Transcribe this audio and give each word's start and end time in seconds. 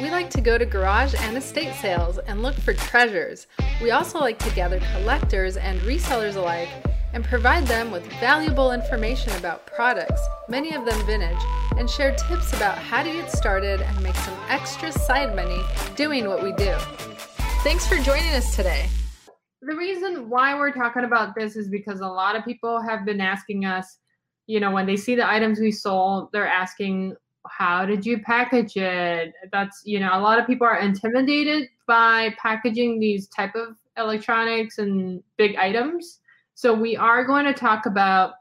We 0.00 0.10
like 0.10 0.28
to 0.30 0.40
go 0.40 0.58
to 0.58 0.66
garage 0.66 1.14
and 1.16 1.36
estate 1.36 1.72
sales 1.74 2.18
and 2.18 2.42
look 2.42 2.56
for 2.56 2.74
treasures. 2.74 3.46
We 3.80 3.92
also 3.92 4.18
like 4.18 4.40
to 4.40 4.50
gather 4.50 4.80
collectors 4.92 5.56
and 5.56 5.78
resellers 5.82 6.34
alike 6.34 6.68
and 7.12 7.24
provide 7.24 7.64
them 7.68 7.92
with 7.92 8.04
valuable 8.14 8.72
information 8.72 9.32
about 9.36 9.66
products, 9.66 10.20
many 10.48 10.74
of 10.74 10.84
them 10.84 11.06
vintage, 11.06 11.38
and 11.78 11.88
share 11.88 12.12
tips 12.16 12.52
about 12.54 12.76
how 12.76 13.04
to 13.04 13.12
get 13.12 13.30
started 13.30 13.82
and 13.82 14.02
make 14.02 14.16
some 14.16 14.36
extra 14.48 14.90
side 14.90 15.36
money 15.36 15.62
doing 15.94 16.26
what 16.26 16.42
we 16.42 16.50
do. 16.54 16.74
Thanks 17.62 17.86
for 17.86 17.96
joining 17.98 18.34
us 18.34 18.56
today. 18.56 18.88
The 19.62 19.76
reason 19.76 20.28
why 20.28 20.58
we're 20.58 20.72
talking 20.72 21.04
about 21.04 21.36
this 21.36 21.54
is 21.54 21.68
because 21.68 22.00
a 22.00 22.08
lot 22.08 22.34
of 22.34 22.44
people 22.44 22.82
have 22.82 23.04
been 23.04 23.20
asking 23.20 23.64
us, 23.64 23.98
you 24.48 24.58
know, 24.58 24.72
when 24.72 24.86
they 24.86 24.96
see 24.96 25.14
the 25.14 25.30
items 25.30 25.60
we 25.60 25.70
sold, 25.70 26.30
they're 26.32 26.48
asking, 26.48 27.14
how 27.48 27.84
did 27.84 28.04
you 28.06 28.20
package 28.20 28.76
it? 28.76 29.34
That's, 29.52 29.82
you 29.84 30.00
know, 30.00 30.10
a 30.12 30.20
lot 30.20 30.38
of 30.38 30.46
people 30.46 30.66
are 30.66 30.78
intimidated 30.78 31.68
by 31.86 32.34
packaging 32.38 33.00
these 33.00 33.28
type 33.28 33.54
of 33.54 33.76
electronics 33.96 34.78
and 34.78 35.22
big 35.36 35.56
items. 35.56 36.20
So 36.54 36.72
we 36.72 36.96
are 36.96 37.24
going 37.24 37.44
to 37.44 37.52
talk 37.52 37.86
about 37.86 38.34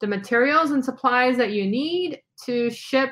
the 0.00 0.06
materials 0.06 0.70
and 0.70 0.84
supplies 0.84 1.36
that 1.36 1.52
you 1.52 1.66
need 1.66 2.20
to 2.44 2.70
ship 2.70 3.10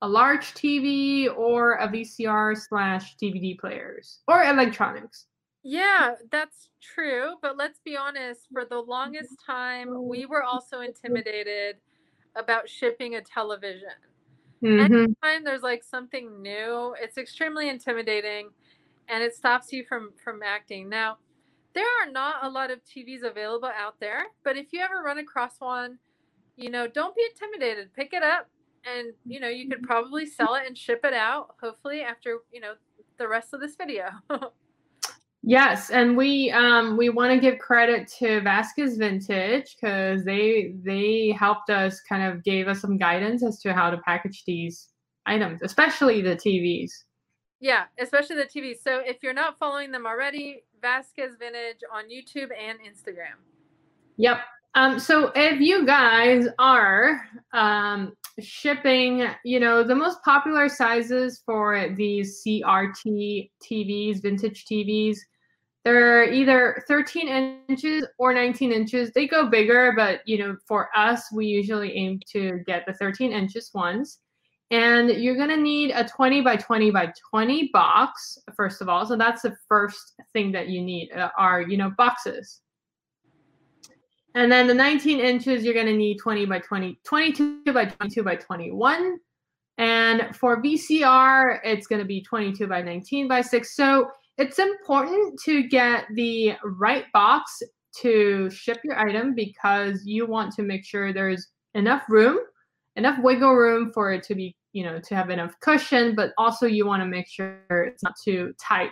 a 0.00 0.08
large 0.08 0.54
TV 0.54 1.28
or 1.36 1.74
a 1.74 1.88
VCR 1.88 2.56
slash 2.56 3.16
DVD 3.22 3.58
players 3.58 4.20
or 4.26 4.42
electronics. 4.42 5.26
Yeah, 5.62 6.14
that's 6.32 6.70
true. 6.80 7.34
But 7.40 7.56
let's 7.56 7.78
be 7.84 7.96
honest, 7.96 8.48
for 8.52 8.64
the 8.64 8.80
longest 8.80 9.34
time, 9.46 10.08
we 10.08 10.26
were 10.26 10.42
also 10.42 10.80
intimidated 10.80 11.76
about 12.34 12.68
shipping 12.68 13.14
a 13.14 13.20
television. 13.20 13.90
Mm-hmm. 14.62 14.94
Anytime 14.94 15.44
there's 15.44 15.62
like 15.62 15.82
something 15.82 16.40
new, 16.40 16.94
it's 17.00 17.18
extremely 17.18 17.68
intimidating 17.68 18.50
and 19.08 19.22
it 19.22 19.34
stops 19.34 19.72
you 19.72 19.84
from 19.88 20.12
from 20.22 20.42
acting. 20.42 20.88
Now, 20.88 21.18
there 21.74 21.84
are 21.84 22.10
not 22.10 22.36
a 22.42 22.48
lot 22.48 22.70
of 22.70 22.80
TVs 22.84 23.22
available 23.24 23.70
out 23.76 23.94
there, 24.00 24.26
but 24.44 24.56
if 24.56 24.72
you 24.72 24.80
ever 24.80 25.02
run 25.02 25.18
across 25.18 25.54
one, 25.58 25.98
you 26.56 26.70
know, 26.70 26.86
don't 26.86 27.16
be 27.16 27.22
intimidated. 27.32 27.92
Pick 27.94 28.12
it 28.12 28.22
up 28.22 28.48
and, 28.84 29.12
you 29.24 29.40
know, 29.40 29.48
you 29.48 29.68
could 29.68 29.82
probably 29.82 30.26
sell 30.26 30.54
it 30.54 30.66
and 30.66 30.76
ship 30.76 31.00
it 31.04 31.14
out 31.14 31.54
hopefully 31.60 32.02
after, 32.02 32.38
you 32.52 32.60
know, 32.60 32.74
the 33.18 33.26
rest 33.26 33.54
of 33.54 33.60
this 33.60 33.76
video. 33.76 34.06
yes, 35.42 35.90
and 35.90 36.16
we 36.16 36.50
um 36.50 36.96
we 36.96 37.08
want 37.08 37.32
to 37.32 37.38
give 37.38 37.58
credit 37.58 38.08
to 38.18 38.40
Vasquez 38.40 38.96
Vintage 38.96 39.76
cuz 39.80 40.24
they 40.24 40.74
they 40.82 41.34
helped 41.38 41.70
us 41.70 42.00
kind 42.00 42.22
of 42.22 42.42
gave 42.44 42.68
us 42.68 42.80
some 42.80 42.98
guidance 42.98 43.42
as 43.42 43.60
to 43.60 43.72
how 43.72 43.90
to 43.90 43.98
package 43.98 44.44
these 44.44 44.88
items, 45.26 45.62
especially 45.62 46.20
the 46.22 46.36
TVs. 46.36 46.90
Yeah, 47.60 47.84
especially 48.00 48.36
the 48.36 48.46
TVs. 48.46 48.82
So 48.82 48.98
if 49.06 49.22
you're 49.22 49.32
not 49.32 49.56
following 49.56 49.92
them 49.92 50.04
already, 50.04 50.64
Vasquez 50.80 51.36
Vintage 51.38 51.78
on 51.92 52.04
YouTube 52.04 52.50
and 52.58 52.78
Instagram. 52.80 53.38
Yep. 54.16 54.38
Um, 54.74 54.98
so 54.98 55.30
if 55.34 55.60
you 55.60 55.84
guys 55.84 56.46
are 56.58 57.22
um, 57.52 58.14
shipping, 58.40 59.28
you 59.44 59.60
know, 59.60 59.84
the 59.84 59.94
most 59.94 60.22
popular 60.24 60.68
sizes 60.68 61.42
for 61.44 61.94
these 61.94 62.42
CRT 62.42 63.50
TVs, 63.62 64.22
vintage 64.22 64.64
TVs, 64.64 65.18
they're 65.84 66.32
either 66.32 66.84
13 66.86 67.62
inches 67.68 68.06
or 68.18 68.32
19 68.32 68.70
inches. 68.70 69.10
They 69.12 69.26
go 69.26 69.46
bigger, 69.48 69.92
but 69.96 70.20
you 70.26 70.38
know, 70.38 70.56
for 70.66 70.88
us, 70.96 71.24
we 71.32 71.46
usually 71.46 71.92
aim 71.96 72.20
to 72.32 72.60
get 72.66 72.86
the 72.86 72.92
13 72.94 73.32
inches 73.32 73.70
ones. 73.74 74.20
And 74.70 75.10
you're 75.10 75.36
gonna 75.36 75.56
need 75.56 75.90
a 75.90 76.04
20 76.04 76.40
by 76.40 76.56
20 76.56 76.92
by 76.92 77.12
20 77.30 77.70
box, 77.72 78.38
first 78.56 78.80
of 78.80 78.88
all. 78.88 79.04
So 79.04 79.16
that's 79.16 79.42
the 79.42 79.56
first 79.68 80.14
thing 80.32 80.52
that 80.52 80.68
you 80.68 80.80
need 80.80 81.10
uh, 81.12 81.30
are, 81.36 81.60
you 81.60 81.76
know, 81.76 81.90
boxes. 81.98 82.60
And 84.34 84.50
then 84.50 84.66
the 84.66 84.74
19 84.74 85.18
inches, 85.18 85.64
you're 85.64 85.74
gonna 85.74 85.92
need 85.92 86.18
20 86.18 86.46
by 86.46 86.60
20, 86.60 87.00
22 87.04 87.72
by 87.72 87.86
22 87.86 88.22
by 88.22 88.36
21. 88.36 89.18
And 89.78 90.34
for 90.36 90.62
VCR, 90.62 91.58
it's 91.64 91.88
gonna 91.88 92.04
be 92.04 92.22
22 92.22 92.66
by 92.68 92.82
19 92.82 93.26
by 93.26 93.42
six. 93.42 93.74
So 93.74 94.10
it's 94.38 94.58
important 94.58 95.38
to 95.44 95.68
get 95.68 96.06
the 96.14 96.54
right 96.64 97.04
box 97.12 97.62
to 98.00 98.48
ship 98.50 98.78
your 98.84 98.98
item 98.98 99.34
because 99.34 100.04
you 100.04 100.26
want 100.26 100.52
to 100.54 100.62
make 100.62 100.84
sure 100.84 101.12
there's 101.12 101.48
enough 101.74 102.02
room, 102.08 102.38
enough 102.96 103.18
wiggle 103.22 103.54
room 103.54 103.90
for 103.92 104.12
it 104.12 104.22
to 104.24 104.34
be 104.34 104.56
you 104.72 104.82
know 104.84 104.98
to 104.98 105.14
have 105.14 105.28
enough 105.28 105.54
cushion 105.60 106.14
but 106.14 106.32
also 106.38 106.66
you 106.66 106.86
want 106.86 107.02
to 107.02 107.06
make 107.06 107.28
sure 107.28 107.58
it's 107.68 108.02
not 108.02 108.14
too 108.22 108.54
tight. 108.58 108.90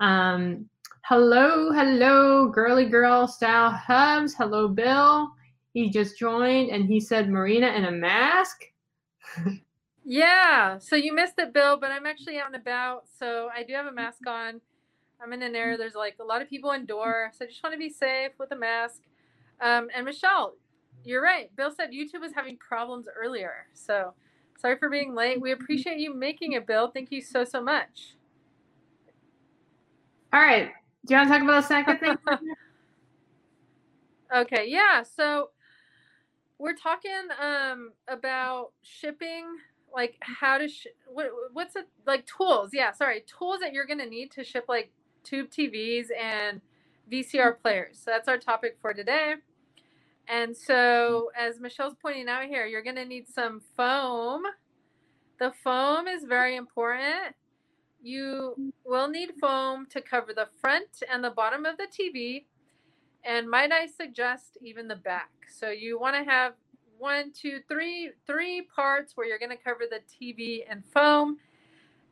Um 0.00 0.68
hello 1.04 1.70
hello 1.72 2.48
girly 2.48 2.86
girl 2.86 3.28
style 3.28 3.70
hubs. 3.70 4.34
Hello 4.34 4.68
bill. 4.68 5.30
He 5.74 5.90
just 5.90 6.18
joined 6.18 6.70
and 6.70 6.86
he 6.86 6.98
said 6.98 7.28
marina 7.28 7.68
in 7.68 7.84
a 7.84 7.90
mask 7.90 8.56
yeah 10.06 10.78
so 10.78 10.96
you 10.96 11.12
missed 11.12 11.34
it 11.38 11.52
bill 11.52 11.76
but 11.76 11.90
i'm 11.90 12.06
actually 12.06 12.38
out 12.38 12.46
and 12.46 12.56
about 12.56 13.04
so 13.18 13.48
i 13.54 13.62
do 13.62 13.74
have 13.74 13.86
a 13.86 13.92
mask 13.92 14.26
on 14.26 14.60
i'm 15.22 15.32
in 15.32 15.42
an 15.42 15.54
area 15.54 15.76
there's 15.76 15.94
like 15.94 16.16
a 16.20 16.24
lot 16.24 16.40
of 16.40 16.48
people 16.48 16.70
indoor 16.70 17.30
so 17.36 17.44
i 17.44 17.48
just 17.48 17.62
want 17.62 17.72
to 17.72 17.78
be 17.78 17.90
safe 17.90 18.32
with 18.38 18.50
a 18.52 18.56
mask 18.56 19.02
um, 19.60 19.88
and 19.94 20.04
michelle 20.04 20.54
you're 21.04 21.22
right 21.22 21.54
bill 21.56 21.70
said 21.70 21.90
youtube 21.90 22.20
was 22.20 22.32
having 22.34 22.56
problems 22.56 23.06
earlier 23.20 23.66
so 23.74 24.14
Sorry 24.58 24.78
for 24.78 24.88
being 24.88 25.14
late. 25.14 25.40
We 25.40 25.52
appreciate 25.52 25.98
you 25.98 26.14
making 26.14 26.52
it, 26.52 26.66
Bill. 26.66 26.88
Thank 26.88 27.12
you 27.12 27.20
so, 27.20 27.44
so 27.44 27.62
much. 27.62 28.14
All 30.32 30.40
right. 30.40 30.70
Do 31.04 31.14
you 31.14 31.18
want 31.18 31.28
to 31.28 31.34
talk 31.34 31.42
about 31.42 31.62
the 31.62 31.68
second 31.68 31.98
thing? 31.98 32.16
okay. 34.34 34.66
Yeah. 34.68 35.02
So 35.02 35.50
we're 36.58 36.74
talking 36.74 37.28
um, 37.40 37.92
about 38.08 38.72
shipping, 38.82 39.44
like 39.96 40.16
how 40.20 40.58
to, 40.58 40.68
sh- 40.68 40.86
what, 41.08 41.28
what's 41.52 41.74
it, 41.74 41.88
like 42.06 42.26
tools. 42.26 42.70
Yeah. 42.72 42.92
Sorry. 42.92 43.24
Tools 43.26 43.58
that 43.60 43.72
you're 43.72 43.86
going 43.86 43.98
to 43.98 44.08
need 44.08 44.30
to 44.32 44.44
ship 44.44 44.66
like 44.68 44.92
tube 45.24 45.50
TVs 45.50 46.06
and 46.16 46.60
VCR 47.10 47.60
players. 47.60 47.98
So 48.04 48.12
that's 48.12 48.28
our 48.28 48.38
topic 48.38 48.76
for 48.80 48.94
today. 48.94 49.34
And 50.28 50.56
so, 50.56 51.30
as 51.38 51.60
Michelle's 51.60 51.94
pointing 52.00 52.28
out 52.28 52.44
here, 52.46 52.66
you're 52.66 52.82
going 52.82 52.96
to 52.96 53.04
need 53.04 53.28
some 53.28 53.60
foam. 53.76 54.42
The 55.38 55.52
foam 55.62 56.08
is 56.08 56.24
very 56.24 56.56
important. 56.56 57.34
You 58.02 58.72
will 58.84 59.08
need 59.08 59.32
foam 59.40 59.86
to 59.90 60.00
cover 60.00 60.32
the 60.34 60.48
front 60.60 61.02
and 61.12 61.22
the 61.22 61.30
bottom 61.30 61.64
of 61.64 61.76
the 61.76 61.86
TV. 61.86 62.44
And 63.24 63.48
might 63.48 63.72
I 63.72 63.86
suggest 63.86 64.58
even 64.62 64.88
the 64.88 64.96
back? 64.96 65.30
So 65.48 65.70
you 65.70 65.98
want 65.98 66.16
to 66.16 66.30
have 66.30 66.54
one, 66.98 67.32
two, 67.32 67.60
three, 67.68 68.10
three 68.26 68.62
parts 68.62 69.16
where 69.16 69.26
you're 69.26 69.38
going 69.38 69.50
to 69.50 69.56
cover 69.56 69.84
the 69.88 70.00
TV 70.08 70.64
and 70.68 70.84
foam. 70.84 71.38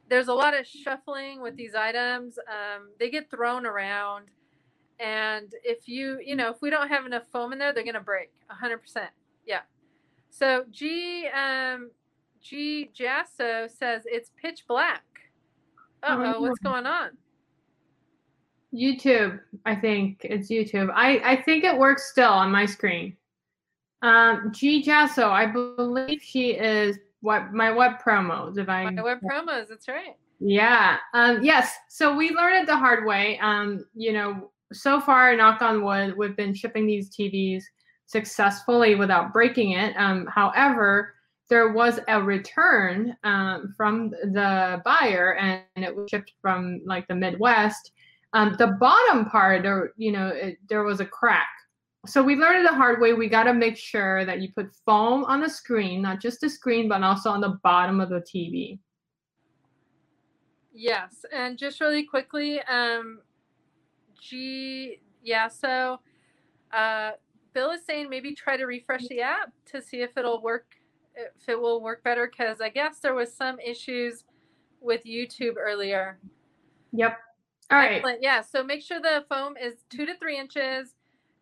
There's 0.09 0.29
a 0.29 0.35
lot 0.35 0.59
of 0.59 0.67
shuffling 0.67 1.41
with 1.41 1.57
these 1.57 1.75
items. 1.75 2.39
Um, 2.39 2.89
they 2.99 3.11
get 3.11 3.31
thrown 3.31 3.67
around. 3.67 4.27
And 5.01 5.53
if 5.65 5.89
you 5.89 6.21
you 6.25 6.37
know 6.37 6.51
if 6.51 6.63
we 6.63 6.71
don't 6.71 6.89
have 6.89 7.05
enough 7.05 7.25
foam 7.33 7.53
in 7.53 7.59
there 7.59 7.73
they're 7.73 7.83
going 7.83 7.95
to 7.95 8.01
break 8.01 8.31
100% 8.51 8.79
yeah. 9.47 9.61
So 10.31 10.65
g 10.71 11.27
um 11.29 11.91
g 12.41 12.91
jasso 12.97 13.69
says 13.69 14.03
it's 14.07 14.31
pitch 14.41 14.65
black. 14.69 15.03
Uh-oh 16.03 16.41
what's 16.41 16.59
going 16.61 16.87
on? 16.87 17.11
Youtube 18.73 19.41
i 19.67 19.75
think. 19.75 20.21
It's 20.23 20.49
youtube. 20.49 20.93
I 20.95 21.19
i 21.25 21.43
think 21.43 21.65
it 21.65 21.77
works 21.77 22.11
still 22.11 22.33
on 22.33 22.53
my 22.53 22.67
screen 22.67 23.17
um 24.05 24.53
g 24.53 24.83
jasso 24.83 25.31
i 25.31 25.47
believe 25.47 26.21
she 26.23 26.51
is 26.51 26.99
what 27.21 27.53
my 27.53 27.71
web 27.73 27.93
promos 28.05 28.59
if 28.59 28.69
i 28.69 28.89
my 28.89 29.03
web 29.03 29.19
promos 29.21 29.69
that's 29.69 29.89
right 29.89 30.17
yeah 30.41 30.99
um 31.15 31.43
yes 31.43 31.75
so 31.89 32.15
we 32.15 32.31
learned 32.31 32.57
it 32.57 32.67
the 32.67 32.77
hard 32.77 33.05
way 33.07 33.39
um 33.41 33.85
you 33.95 34.13
know 34.13 34.51
so 34.75 35.01
far, 35.01 35.35
knock 35.37 35.63
on 35.63 35.85
wood, 35.85 36.17
we've 36.17 36.37
been 36.37 36.55
shipping 36.55 36.87
these 36.87 37.11
TVs 37.11 37.63
successfully 38.07 38.95
without 38.95 39.33
breaking 39.33 39.73
it. 39.73 39.95
Um, 39.97 40.27
however, 40.27 41.15
there 41.49 41.73
was 41.73 42.01
a 42.09 42.23
return 42.23 43.17
um, 43.25 43.75
from 43.77 44.11
the 44.11 44.81
buyer, 44.85 45.35
and 45.35 45.63
it 45.77 45.95
was 45.95 46.09
shipped 46.11 46.33
from 46.41 46.81
like 46.85 47.07
the 47.09 47.15
Midwest. 47.15 47.93
Um, 48.33 48.57
the 48.59 48.77
bottom 48.81 49.27
part, 49.27 49.63
there, 49.63 49.93
you 49.97 50.13
know, 50.13 50.29
it, 50.29 50.59
there 50.69 50.83
was 50.83 51.01
a 51.01 51.07
crack. 51.07 51.49
So 52.07 52.23
we 52.23 52.37
learned 52.37 52.65
it 52.65 52.69
the 52.69 52.75
hard 52.75 53.01
way. 53.01 53.13
We 53.13 53.29
got 53.29 53.45
to 53.45 53.55
make 53.55 53.77
sure 53.77 54.25
that 54.25 54.41
you 54.41 54.53
put 54.53 54.75
foam 54.85 55.25
on 55.25 55.41
the 55.41 55.49
screen, 55.49 56.03
not 56.03 56.21
just 56.21 56.41
the 56.41 56.51
screen, 56.51 56.89
but 56.89 57.03
also 57.03 57.31
on 57.31 57.41
the 57.41 57.59
bottom 57.63 58.01
of 58.01 58.11
the 58.11 58.21
TV. 58.21 58.79
Yes, 60.73 61.25
and 61.33 61.57
just 61.57 61.81
really 61.81 62.05
quickly, 62.05 62.61
um, 62.63 63.21
G, 64.21 64.99
yeah. 65.23 65.49
So, 65.49 66.01
uh, 66.73 67.13
Bill 67.53 67.71
is 67.71 67.87
saying 67.87 68.11
maybe 68.11 68.35
try 68.35 68.57
to 68.57 68.65
refresh 68.65 69.07
the 69.07 69.21
app 69.21 69.53
to 69.67 69.81
see 69.81 70.03
if 70.03 70.17
it'll 70.17 70.43
work, 70.43 70.67
if 71.15 71.49
it 71.49 71.61
will 71.61 71.81
work 71.81 72.03
better. 72.03 72.27
Because 72.27 72.61
I 72.61 72.71
guess 72.71 72.99
there 72.99 73.15
was 73.15 73.33
some 73.33 73.61
issues 73.61 74.25
with 74.81 75.05
YouTube 75.05 75.55
earlier. 75.59 76.19
Yep. 76.93 77.19
All 77.71 77.79
right. 77.79 77.97
Excellent. 77.97 78.23
Yeah. 78.23 78.43
So 78.43 78.65
make 78.65 78.83
sure 78.83 79.01
the 79.01 79.25
foam 79.29 79.57
is 79.57 79.75
two 79.89 80.07
to 80.07 80.17
three 80.17 80.39
inches. 80.39 80.95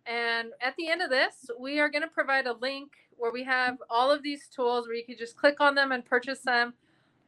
And 0.07 0.51
at 0.61 0.75
the 0.77 0.89
end 0.89 1.03
of 1.03 1.11
this, 1.11 1.51
we 1.59 1.79
are 1.79 1.89
going 1.89 2.03
to 2.03 2.09
provide 2.09 2.47
a 2.47 2.55
link 2.55 2.91
where 3.17 3.33
we 3.33 3.45
have 3.45 3.77
all 3.89 4.11
of 4.11 4.23
these 4.23 4.49
tools 4.49 4.87
where 4.87 4.97
you 4.97 5.05
can 5.05 5.17
just 5.17 5.37
click 5.37 5.61
on 5.61 5.75
them 5.75 5.93
and 5.93 6.05
purchase 6.05 6.41
them 6.41 6.75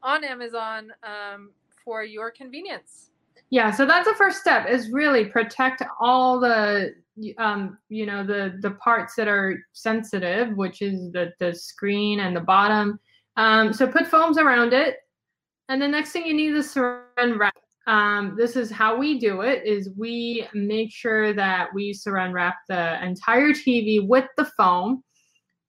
on 0.03 0.25
Amazon 0.25 0.93
um, 1.03 1.51
for 1.85 2.03
your 2.03 2.31
convenience. 2.31 3.11
Yeah, 3.51 3.71
so 3.71 3.87
that's 3.87 4.09
the 4.09 4.15
first 4.17 4.41
step 4.41 4.69
is 4.69 4.91
really 4.91 5.27
protect 5.27 5.83
all 6.01 6.41
the 6.41 6.95
um, 7.39 7.79
you 7.89 8.07
know 8.07 8.27
the 8.27 8.59
the 8.61 8.73
parts 8.73 9.15
that 9.15 9.29
are 9.29 9.65
sensitive, 9.73 10.57
which 10.57 10.83
is 10.83 11.13
the 11.13 11.33
the 11.39 11.55
screen 11.55 12.21
and 12.21 12.35
the 12.35 12.41
bottom. 12.41 12.99
Um, 13.37 13.73
so 13.73 13.87
put 13.87 14.07
foams 14.07 14.39
around 14.39 14.73
it, 14.73 14.97
and 15.69 15.81
the 15.81 15.89
next 15.89 16.11
thing 16.11 16.27
you 16.27 16.35
need 16.35 16.55
is 16.55 16.75
saran 16.75 17.39
wrap. 17.39 17.55
Um, 17.87 18.35
this 18.37 18.57
is 18.57 18.71
how 18.71 18.97
we 18.97 19.19
do 19.19 19.43
it: 19.43 19.65
is 19.65 19.91
we 19.97 20.49
make 20.55 20.93
sure 20.93 21.33
that 21.35 21.69
we 21.75 21.93
saran 21.93 22.33
wrap 22.33 22.57
the 22.69 23.05
entire 23.05 23.51
TV 23.51 24.07
with 24.07 24.27
the 24.37 24.47
foam, 24.57 25.03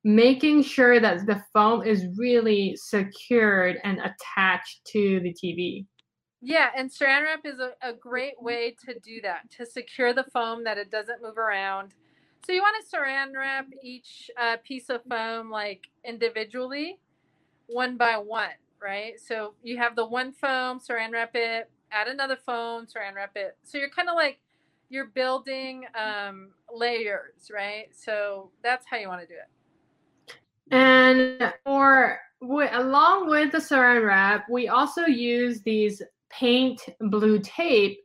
making 0.04 0.64
sure 0.64 1.00
that 1.00 1.26
the 1.26 1.44
foam 1.54 1.84
is 1.84 2.06
really 2.18 2.76
secured 2.78 3.78
and 3.84 4.00
attached 4.00 4.86
to 4.94 5.20
the 5.22 5.34
TV. 5.34 5.86
Yeah, 6.42 6.70
and 6.78 6.92
saran 6.92 7.24
wrap 7.24 7.46
is 7.46 7.60
a, 7.60 7.72
a 7.82 7.92
great 7.92 8.40
way 8.40 8.76
to 8.86 9.00
do 9.00 9.20
that, 9.24 9.50
to 9.58 9.66
secure 9.66 10.14
the 10.14 10.26
foam 10.26 10.64
that 10.66 10.78
it 10.78 10.92
doesn't 10.92 11.22
move 11.22 11.38
around. 11.38 11.94
So 12.46 12.52
you 12.52 12.62
want 12.62 12.76
to 12.86 12.96
saran 12.96 13.34
wrap 13.36 13.66
each 13.82 14.30
uh, 14.40 14.58
piece 14.64 14.92
of 14.92 15.02
foam 15.10 15.50
like 15.50 15.88
individually, 16.04 17.00
one 17.66 17.98
by 17.98 18.18
one, 18.18 18.52
right? 18.80 19.20
So 19.20 19.56
you 19.64 19.78
have 19.78 19.96
the 19.96 20.06
one 20.06 20.32
foam, 20.32 20.80
saran 20.80 21.12
wrap 21.12 21.32
it, 21.34 21.72
add 21.92 22.08
another 22.08 22.36
foam, 22.36 22.86
saran 22.86 23.16
wrap 23.16 23.32
it. 23.36 23.58
So 23.64 23.78
you're 23.78 23.90
kind 23.90 24.10
of 24.10 24.16
like 24.16 24.40
you're 24.90 25.08
building 25.08 25.86
um, 25.96 26.50
layers, 26.74 27.50
right? 27.54 27.88
So 27.92 28.52
that's 28.64 28.86
how 28.90 28.98
you 28.98 29.08
want 29.08 29.22
to 29.22 29.28
do 29.28 29.34
it. 29.34 29.50
And 30.72 31.54
for 31.64 32.20
along 32.42 33.30
with 33.30 33.52
the 33.52 33.60
saran 33.60 34.06
wrap, 34.06 34.46
we 34.50 34.68
also 34.68 35.06
use 35.06 35.62
these 35.62 36.02
paint 36.30 36.82
blue 37.00 37.40
tape. 37.40 38.00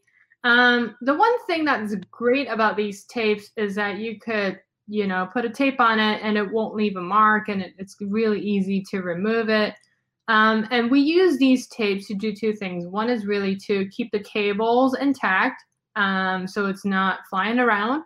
Um, 0.44 0.96
the 1.02 1.14
one 1.14 1.46
thing 1.46 1.64
that's 1.64 1.94
great 2.10 2.48
about 2.48 2.76
these 2.76 3.04
tapes 3.04 3.50
is 3.56 3.74
that 3.74 3.98
you 3.98 4.18
could, 4.18 4.60
you 4.88 5.06
know, 5.06 5.28
put 5.32 5.44
a 5.44 5.50
tape 5.50 5.80
on 5.80 5.98
it 5.98 6.20
and 6.22 6.38
it 6.38 6.50
won't 6.50 6.74
leave 6.74 6.96
a 6.96 7.02
mark 7.02 7.48
and 7.48 7.60
it, 7.60 7.74
it's 7.78 7.96
really 8.00 8.40
easy 8.40 8.82
to 8.90 9.00
remove 9.00 9.48
it. 9.48 9.74
Um, 10.30 10.68
and 10.70 10.92
we 10.92 11.00
use 11.00 11.38
these 11.38 11.66
tapes 11.66 12.06
to 12.06 12.14
do 12.14 12.32
two 12.32 12.52
things. 12.52 12.86
One 12.86 13.10
is 13.10 13.26
really 13.26 13.56
to 13.66 13.88
keep 13.88 14.12
the 14.12 14.22
cables 14.22 14.96
intact 14.96 15.64
um, 15.96 16.46
so 16.46 16.66
it's 16.66 16.84
not 16.84 17.18
flying 17.28 17.58
around. 17.58 18.04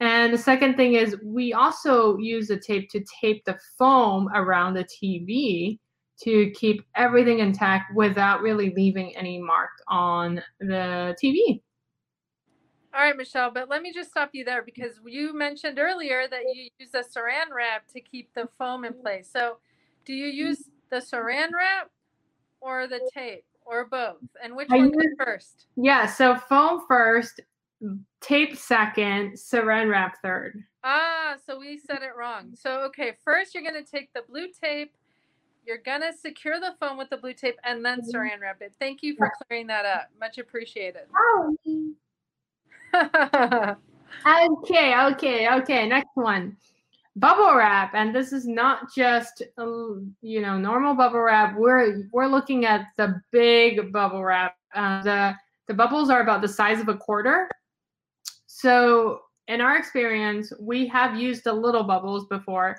And 0.00 0.32
the 0.32 0.38
second 0.38 0.76
thing 0.76 0.94
is 0.94 1.14
we 1.22 1.52
also 1.52 2.16
use 2.16 2.48
the 2.48 2.58
tape 2.58 2.88
to 2.92 3.04
tape 3.20 3.44
the 3.44 3.58
foam 3.78 4.30
around 4.34 4.74
the 4.74 4.84
TV 4.84 5.78
to 6.22 6.50
keep 6.52 6.82
everything 6.96 7.40
intact 7.40 7.94
without 7.94 8.40
really 8.40 8.72
leaving 8.74 9.14
any 9.14 9.38
mark 9.38 9.68
on 9.88 10.40
the 10.60 11.14
TV. 11.22 11.60
All 12.94 13.04
right, 13.04 13.14
Michelle, 13.14 13.50
but 13.50 13.68
let 13.68 13.82
me 13.82 13.92
just 13.92 14.08
stop 14.08 14.30
you 14.32 14.42
there 14.42 14.62
because 14.62 15.00
you 15.04 15.36
mentioned 15.36 15.78
earlier 15.78 16.26
that 16.30 16.44
you 16.50 16.70
use 16.78 16.94
a 16.94 17.00
saran 17.00 17.52
wrap 17.54 17.86
to 17.92 18.00
keep 18.00 18.32
the 18.32 18.48
foam 18.56 18.86
in 18.86 18.94
place. 18.94 19.28
So, 19.30 19.58
do 20.06 20.14
you 20.14 20.28
use 20.28 20.64
the 20.90 20.96
saran 20.96 21.50
wrap 21.52 21.90
or 22.60 22.86
the 22.86 23.08
tape 23.12 23.44
or 23.64 23.86
both? 23.86 24.16
And 24.42 24.56
which 24.56 24.68
I 24.70 24.78
one 24.78 24.92
use, 24.92 25.14
first? 25.18 25.66
Yeah, 25.76 26.06
so 26.06 26.36
foam 26.36 26.82
first, 26.88 27.40
tape 28.20 28.56
second, 28.56 29.32
saran 29.32 29.90
wrap 29.90 30.18
third. 30.22 30.62
Ah, 30.84 31.36
so 31.44 31.58
we 31.58 31.78
said 31.78 32.02
it 32.02 32.16
wrong. 32.16 32.54
So, 32.54 32.80
okay, 32.86 33.16
first 33.24 33.54
you're 33.54 33.64
going 33.64 33.82
to 33.82 33.90
take 33.90 34.12
the 34.12 34.22
blue 34.28 34.48
tape 34.60 34.92
you're 35.68 35.76
gonna 35.76 36.12
secure 36.18 36.58
the 36.58 36.74
foam 36.80 36.96
with 36.96 37.10
the 37.10 37.18
blue 37.18 37.34
tape 37.34 37.58
and 37.62 37.84
then 37.84 38.00
mm-hmm. 38.00 38.16
saran 38.16 38.40
wrap 38.40 38.62
it. 38.62 38.72
Thank 38.80 39.02
you 39.02 39.14
for 39.16 39.30
clearing 39.46 39.66
that 39.66 39.84
up. 39.84 40.08
Much 40.18 40.38
appreciated. 40.38 41.02
okay, 44.26 44.98
okay, 45.12 45.48
okay. 45.50 45.86
Next 45.86 46.08
one, 46.14 46.56
bubble 47.18 47.54
wrap, 47.56 47.94
and 47.94 48.14
this 48.14 48.32
is 48.32 48.46
not 48.46 48.92
just 48.94 49.42
um, 49.56 50.14
you 50.22 50.40
know 50.40 50.58
normal 50.58 50.94
bubble 50.94 51.20
wrap. 51.20 51.56
We're 51.56 52.08
we're 52.12 52.26
looking 52.26 52.64
at 52.64 52.86
the 52.96 53.20
big 53.30 53.92
bubble 53.92 54.24
wrap. 54.24 54.56
Uh, 54.74 55.02
the 55.02 55.34
the 55.66 55.74
bubbles 55.74 56.10
are 56.10 56.20
about 56.20 56.42
the 56.42 56.48
size 56.48 56.80
of 56.80 56.88
a 56.88 56.96
quarter. 56.96 57.48
So 58.46 59.20
in 59.48 59.60
our 59.60 59.76
experience, 59.76 60.52
we 60.60 60.86
have 60.88 61.18
used 61.18 61.44
the 61.44 61.52
little 61.52 61.84
bubbles 61.84 62.26
before 62.26 62.76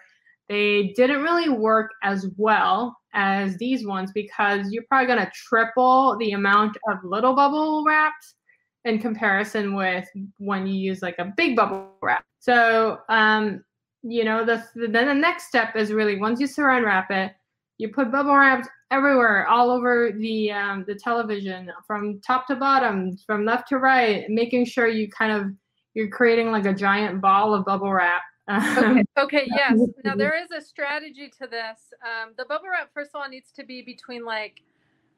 they 0.50 0.94
didn't 0.96 1.22
really 1.22 1.50
work 1.50 1.92
as 2.04 2.28
well 2.38 2.98
as 3.14 3.56
these 3.58 3.86
ones 3.86 4.12
because 4.14 4.72
you're 4.72 4.84
probably 4.90 5.08
going 5.08 5.20
to 5.20 5.32
triple 5.34 6.18
the 6.18 6.32
amount 6.32 6.76
of 6.90 6.98
little 7.04 7.36
bubble 7.36 7.84
wraps 7.86 8.36
in 8.84 8.98
comparison 8.98 9.76
with 9.76 10.08
when 10.38 10.66
you 10.66 10.74
use 10.74 11.02
like 11.04 11.20
a 11.20 11.32
big 11.38 11.56
bubble 11.56 11.92
wrap. 12.02 12.26
So, 12.40 13.00
um, 13.10 13.64
you 14.04 14.24
know, 14.24 14.46
the, 14.46 14.64
the 14.76 14.88
then 14.88 15.08
the 15.08 15.14
next 15.14 15.48
step 15.48 15.76
is 15.76 15.92
really 15.92 16.18
once 16.18 16.40
you 16.40 16.48
saran 16.48 16.86
wrap 16.86 17.12
it, 17.12 17.34
you 17.78 17.90
put 17.90 18.12
bubble 18.12 18.36
wraps 18.36 18.68
everywhere, 18.92 19.48
all 19.48 19.70
over 19.70 20.12
the 20.18 20.52
um, 20.52 20.86
the 20.88 20.96
television, 20.96 21.72
from 21.86 22.20
top 22.22 22.48
to 22.48 22.56
bottom, 22.56 23.18
from 23.26 23.46
left 23.46 23.70
to 23.70 23.78
right, 23.78 24.30
making 24.30 24.66
sure 24.66 24.88
you 24.88 25.10
kind 25.10 25.32
of 25.32 25.52
you're 25.94 26.10
creating 26.10 26.52
like 26.52 26.66
a 26.66 26.74
giant 26.74 27.20
ball 27.22 27.54
of 27.54 27.66
bubble 27.66 27.92
wrap 27.92 28.22
okay. 28.50 29.04
Okay. 29.18 29.48
Yes. 29.48 29.80
Now 30.04 30.16
there 30.16 30.42
is 30.42 30.52
a 30.52 30.62
strategy 30.62 31.32
to 31.42 31.48
this. 31.48 31.94
Um, 32.02 32.34
the 32.38 32.46
bubble 32.46 32.70
wrap, 32.72 32.90
first 32.94 33.12
of 33.14 33.22
all, 33.22 33.30
needs 33.30 33.52
to 33.54 33.64
be 33.64 33.82
between 33.82 34.26
like, 34.26 34.62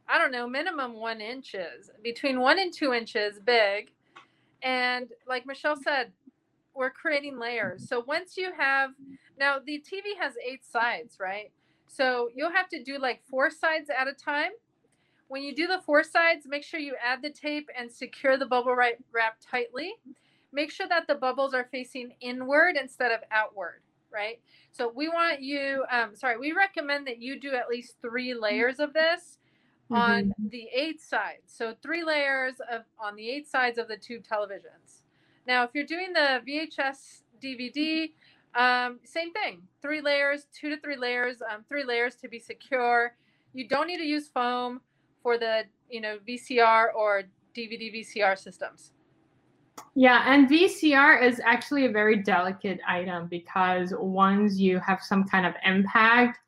I 0.07 0.17
don't 0.17 0.31
know, 0.31 0.47
minimum 0.47 0.93
one 0.93 1.21
inches, 1.21 1.91
between 2.03 2.39
one 2.39 2.59
and 2.59 2.73
two 2.73 2.93
inches 2.93 3.39
big. 3.45 3.91
And 4.63 5.09
like 5.27 5.45
Michelle 5.45 5.77
said, 5.81 6.11
we're 6.75 6.89
creating 6.89 7.39
layers. 7.39 7.87
So 7.87 8.03
once 8.07 8.37
you 8.37 8.51
have, 8.57 8.91
now 9.39 9.57
the 9.63 9.79
TV 9.79 10.19
has 10.19 10.33
eight 10.45 10.65
sides, 10.65 11.17
right? 11.19 11.51
So 11.87 12.29
you'll 12.33 12.51
have 12.51 12.69
to 12.69 12.83
do 12.83 12.97
like 12.97 13.21
four 13.29 13.49
sides 13.49 13.89
at 13.89 14.07
a 14.07 14.13
time. 14.13 14.51
When 15.27 15.43
you 15.43 15.55
do 15.55 15.67
the 15.67 15.81
four 15.85 16.03
sides, 16.03 16.45
make 16.47 16.63
sure 16.63 16.79
you 16.79 16.95
add 17.01 17.21
the 17.21 17.29
tape 17.29 17.69
and 17.77 17.91
secure 17.91 18.37
the 18.37 18.45
bubble 18.45 18.75
wrap 18.75 19.37
tightly 19.39 19.95
make 20.51 20.71
sure 20.71 20.87
that 20.87 21.07
the 21.07 21.15
bubbles 21.15 21.53
are 21.53 21.67
facing 21.71 22.13
inward 22.19 22.75
instead 22.79 23.11
of 23.11 23.19
outward, 23.31 23.81
right? 24.11 24.39
So 24.71 24.91
we 24.93 25.07
want 25.07 25.41
you, 25.41 25.85
um, 25.91 26.15
sorry, 26.15 26.37
we 26.37 26.51
recommend 26.51 27.07
that 27.07 27.19
you 27.19 27.39
do 27.39 27.53
at 27.53 27.69
least 27.69 27.95
three 28.01 28.33
layers 28.33 28.79
of 28.79 28.93
this 28.93 29.37
mm-hmm. 29.89 29.95
on 29.95 30.33
the 30.49 30.67
eight 30.73 31.01
sides. 31.01 31.43
So 31.47 31.73
three 31.81 32.03
layers 32.03 32.55
of 32.71 32.81
on 32.99 33.15
the 33.15 33.29
eight 33.29 33.47
sides 33.47 33.77
of 33.77 33.87
the 33.87 33.97
tube 33.97 34.23
televisions. 34.23 34.90
Now, 35.47 35.63
if 35.63 35.71
you're 35.73 35.85
doing 35.85 36.13
the 36.13 36.41
VHS 36.47 37.23
DVD, 37.41 38.11
um, 38.55 38.99
same 39.03 39.31
thing, 39.31 39.61
three 39.81 40.01
layers, 40.01 40.47
two 40.53 40.69
to 40.69 40.77
three 40.77 40.97
layers, 40.97 41.37
um, 41.41 41.63
three 41.67 41.83
layers 41.83 42.15
to 42.15 42.27
be 42.27 42.39
secure. 42.39 43.15
You 43.53 43.67
don't 43.67 43.87
need 43.87 43.97
to 43.97 44.05
use 44.05 44.27
foam 44.27 44.81
for 45.23 45.37
the, 45.37 45.63
you 45.89 46.01
know, 46.01 46.17
VCR 46.27 46.87
or 46.95 47.23
DVD 47.55 47.93
VCR 47.93 48.37
systems. 48.37 48.91
Yeah, 49.95 50.23
and 50.25 50.49
VCR 50.49 51.21
is 51.21 51.41
actually 51.43 51.85
a 51.85 51.91
very 51.91 52.17
delicate 52.17 52.79
item 52.87 53.27
because 53.27 53.93
once 53.97 54.57
you 54.57 54.79
have 54.79 55.01
some 55.01 55.25
kind 55.27 55.45
of 55.45 55.53
impact, 55.65 56.39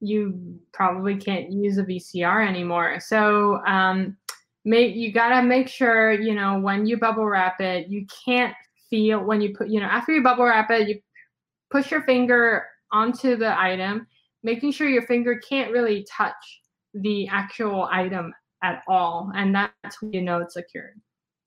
you 0.00 0.58
probably 0.72 1.16
can't 1.16 1.50
use 1.50 1.78
a 1.78 1.84
VCR 1.84 2.46
anymore. 2.46 2.98
So 3.00 3.64
um, 3.66 4.16
make 4.64 4.94
you 4.94 5.12
gotta 5.12 5.46
make 5.46 5.68
sure 5.68 6.12
you 6.12 6.34
know 6.34 6.58
when 6.58 6.86
you 6.86 6.98
bubble 6.98 7.26
wrap 7.26 7.60
it, 7.60 7.88
you 7.88 8.06
can't 8.24 8.54
feel 8.90 9.20
when 9.20 9.40
you 9.40 9.54
put 9.56 9.68
you 9.68 9.80
know 9.80 9.86
after 9.86 10.12
you 10.12 10.22
bubble 10.22 10.44
wrap 10.44 10.70
it, 10.70 10.88
you 10.88 11.00
push 11.70 11.90
your 11.90 12.02
finger 12.02 12.66
onto 12.92 13.36
the 13.36 13.58
item, 13.60 14.06
making 14.42 14.72
sure 14.72 14.88
your 14.88 15.06
finger 15.06 15.40
can't 15.48 15.70
really 15.70 16.06
touch 16.10 16.60
the 16.94 17.28
actual 17.28 17.88
item 17.90 18.32
at 18.62 18.82
all, 18.88 19.30
and 19.34 19.54
that's 19.54 20.00
when 20.02 20.12
you 20.12 20.22
know 20.22 20.38
it's 20.38 20.54
secured. 20.54 21.00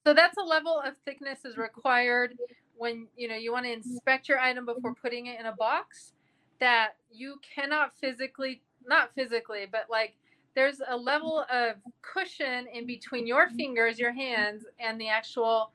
So 0.06 0.14
that's 0.14 0.38
a 0.38 0.44
level 0.44 0.82
of 0.84 0.94
thickness 1.06 1.46
is 1.46 1.58
required 1.58 2.36
when 2.76 3.08
you 3.16 3.28
know 3.28 3.36
you 3.36 3.52
want 3.52 3.66
to 3.66 3.72
inspect 3.72 4.28
your 4.28 4.40
item 4.40 4.66
before 4.66 4.96
putting 4.96 5.28
it 5.28 5.40
in 5.40 5.46
a 5.46 5.56
box 5.56 6.14
that 6.60 6.94
you 7.12 7.36
cannot 7.56 7.92
physically 8.00 8.62
not 8.88 9.14
physically 9.14 9.68
but 9.72 9.86
like 9.90 10.16
there's 10.56 10.82
a 10.88 10.96
level 10.96 11.46
of 11.52 11.76
cushion 12.02 12.68
in 12.74 12.86
between 12.86 13.26
your 13.26 13.50
fingers 13.50 14.00
your 14.00 14.12
hands 14.12 14.66
and 14.80 15.00
the 15.00 15.08
actual 15.08 15.72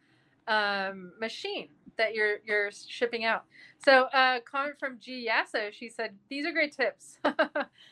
um, 0.48 1.12
machine 1.20 1.68
that 1.96 2.14
you're 2.14 2.36
you're 2.46 2.70
shipping 2.70 3.24
out. 3.24 3.44
So 3.84 4.04
uh 4.04 4.40
comment 4.40 4.78
from 4.78 4.98
G 4.98 5.28
Yasso 5.30 5.72
she 5.72 5.88
said 5.88 6.14
these 6.28 6.46
are 6.46 6.52
great 6.52 6.76
tips. 6.76 7.18
Thank, 7.24 7.38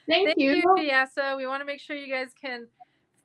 thank 0.06 0.34
you, 0.36 0.56
you. 0.56 0.74
G 0.76 0.90
Yasso. 0.90 1.36
We 1.36 1.46
want 1.46 1.62
to 1.62 1.64
make 1.64 1.80
sure 1.80 1.96
you 1.96 2.12
guys 2.12 2.32
can 2.38 2.66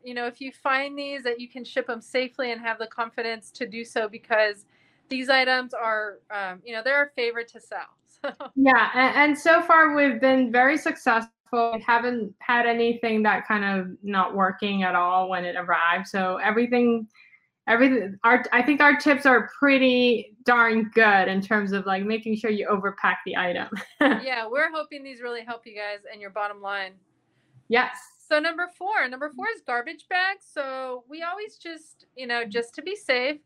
you 0.04 0.14
know 0.14 0.28
if 0.28 0.40
you 0.40 0.52
find 0.52 0.98
these 0.98 1.24
that 1.24 1.40
you 1.40 1.50
can 1.50 1.66
ship 1.66 1.88
them 1.88 2.02
safely 2.02 2.52
and 2.52 2.62
have 2.62 2.80
the 2.80 2.88
confidence 2.88 3.52
to 3.52 3.68
do 3.68 3.84
so 3.84 4.08
because 4.08 4.66
these 5.10 5.30
items 5.30 5.74
are 5.74 6.20
um, 6.32 6.62
you 6.64 6.74
know 6.74 6.82
they're 6.84 6.96
our 6.96 7.12
favorite 7.16 7.48
to 7.50 7.60
sell 7.60 8.24
yeah 8.56 8.90
and, 8.94 9.32
and 9.32 9.38
so 9.38 9.62
far 9.62 9.96
we've 9.96 10.22
been 10.22 10.52
very 10.52 10.78
successful 10.78 11.32
we 11.52 11.82
haven't 11.86 12.34
had 12.40 12.66
anything 12.66 13.24
that 13.24 13.48
kind 13.48 13.64
of 13.64 13.98
not 14.04 14.36
working 14.36 14.84
at 14.84 14.96
all 14.96 15.30
when 15.30 15.46
it 15.46 15.56
arrived. 15.56 16.08
So 16.08 16.38
everything 16.38 17.08
everything 17.68 18.18
our 18.24 18.44
i 18.52 18.64
think 18.64 18.82
our 18.82 18.96
tips 18.96 19.28
are 19.28 19.48
pretty 19.60 20.36
darn 20.44 20.90
good 20.96 21.28
in 21.28 21.40
terms 21.40 21.72
of 21.72 21.86
like 21.86 22.04
making 22.04 22.36
sure 22.36 22.50
you 22.50 22.68
overpack 22.68 23.18
the 23.26 23.38
item. 23.38 23.68
Yeah 24.02 24.48
we're 24.48 24.72
hoping 24.72 25.04
these 25.04 25.22
really 25.22 25.44
help 25.44 25.66
you 25.66 25.76
guys 25.76 26.00
and 26.12 26.20
your 26.20 26.32
bottom 26.32 26.62
line. 26.62 26.94
Yes. 27.68 27.98
So 28.28 28.40
number 28.40 28.70
four 28.76 29.08
number 29.08 29.32
four 29.36 29.46
is 29.56 29.62
garbage 29.66 30.08
bags. 30.10 30.46
So 30.52 31.04
we 31.08 31.22
always 31.22 31.58
just 31.58 32.06
you 32.16 32.26
know 32.26 32.44
just 32.44 32.74
to 32.76 32.82
be 32.82 32.96
safe 32.96 33.40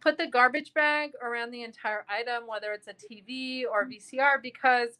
put 0.00 0.18
the 0.18 0.26
garbage 0.26 0.72
bag 0.72 1.12
around 1.22 1.50
the 1.50 1.62
entire 1.62 2.04
item 2.08 2.46
whether 2.46 2.72
it's 2.72 2.86
a 2.86 2.92
tv 2.92 3.64
or 3.70 3.86
vcr 3.86 4.40
because 4.42 4.98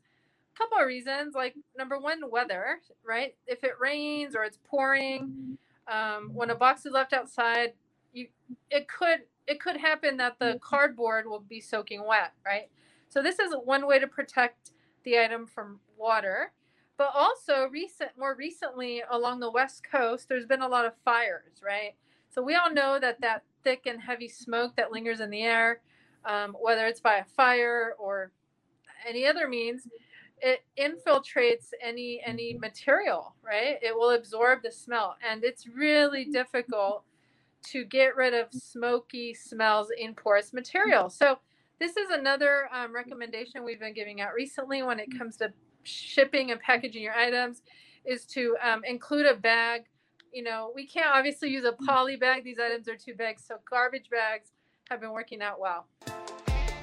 couple 0.57 0.79
of 0.79 0.87
reasons 0.87 1.35
like 1.35 1.55
number 1.77 1.99
one 1.99 2.21
weather 2.31 2.81
right 3.05 3.35
if 3.47 3.63
it 3.63 3.73
rains 3.79 4.35
or 4.35 4.45
it's 4.45 4.59
pouring 4.65 5.59
um, 5.87 6.31
when 6.33 6.51
a 6.51 6.55
box 6.55 6.87
is 6.87 6.93
left 6.93 7.13
outside 7.13 7.73
you 8.13 8.27
it 8.71 8.89
could 8.89 9.21
it 9.47 9.61
could 9.61 9.77
happen 9.77 10.17
that 10.17 10.39
the 10.39 10.59
cardboard 10.61 11.27
will 11.27 11.41
be 11.41 11.61
soaking 11.61 12.05
wet, 12.05 12.33
right? 12.45 12.69
So 13.09 13.23
this 13.23 13.39
is 13.39 13.55
one 13.65 13.87
way 13.87 13.99
to 13.99 14.07
protect 14.07 14.73
the 15.05 15.19
item 15.19 15.47
from 15.47 15.81
water. 15.97 16.53
But 16.99 17.11
also 17.15 17.69
recent 17.71 18.11
more 18.19 18.35
recently 18.35 19.03
along 19.11 19.41
the 19.41 19.51
west 19.51 19.85
coast 19.89 20.29
there's 20.29 20.47
been 20.47 20.63
a 20.63 20.69
lot 20.69 20.87
of 20.87 20.95
fires, 21.05 21.61
right? 21.65 21.95
So 22.31 22.43
we 22.43 22.55
all 22.55 22.73
know 22.73 22.99
that 22.99 23.21
that 23.21 23.45
thick 23.63 23.83
and 23.87 24.01
heavy 24.01 24.29
smoke 24.29 24.77
that 24.77 24.93
lingers 24.93 25.21
in 25.21 25.31
the 25.31 25.43
air, 25.43 25.81
um, 26.25 26.57
whether 26.59 26.87
it's 26.87 27.01
by 27.01 27.17
a 27.17 27.25
fire 27.25 27.95
or 27.99 28.33
any 29.07 29.27
other 29.27 29.47
means, 29.47 29.87
it 30.41 30.61
infiltrates 30.79 31.71
any 31.83 32.21
any 32.25 32.59
material, 32.61 33.35
right? 33.43 33.79
It 33.83 33.95
will 33.95 34.11
absorb 34.11 34.63
the 34.63 34.73
smell, 34.73 35.17
and 35.29 35.45
it's 35.45 35.67
really 35.67 36.27
difficult 36.27 37.05
to 37.71 37.85
get 37.85 38.17
rid 38.17 38.35
of 38.35 38.53
smoky 38.53 39.35
smells 39.35 39.89
in 39.99 40.15
porous 40.15 40.53
material. 40.53 41.11
So 41.11 41.39
this 41.81 41.97
is 41.97 42.11
another 42.11 42.69
um, 42.73 42.95
recommendation 42.95 43.65
we've 43.65 43.81
been 43.81 43.95
giving 43.95 44.21
out 44.21 44.35
recently 44.35 44.83
when 44.83 45.01
it 45.01 45.09
comes 45.19 45.37
to 45.39 45.53
shipping 45.83 46.51
and 46.51 46.61
packaging 46.61 47.03
your 47.03 47.15
items 47.15 47.63
is 48.05 48.25
to 48.25 48.57
um, 48.63 48.83
include 48.85 49.27
a 49.27 49.35
bag. 49.35 49.83
You 50.33 50.43
know, 50.43 50.71
we 50.75 50.87
can't 50.87 51.09
obviously 51.13 51.51
use 51.51 51.65
a 51.65 51.73
poly 51.87 52.17
bag. 52.17 52.45
These 52.45 52.59
items 52.59 52.89
are 52.89 52.97
too 52.97 53.15
big. 53.17 53.41
So 53.41 53.57
garbage 53.69 54.11
bags 54.11 54.53
have 54.91 55.01
been 55.01 55.13
working 55.13 55.43
out 55.43 55.59
well. 55.59 55.87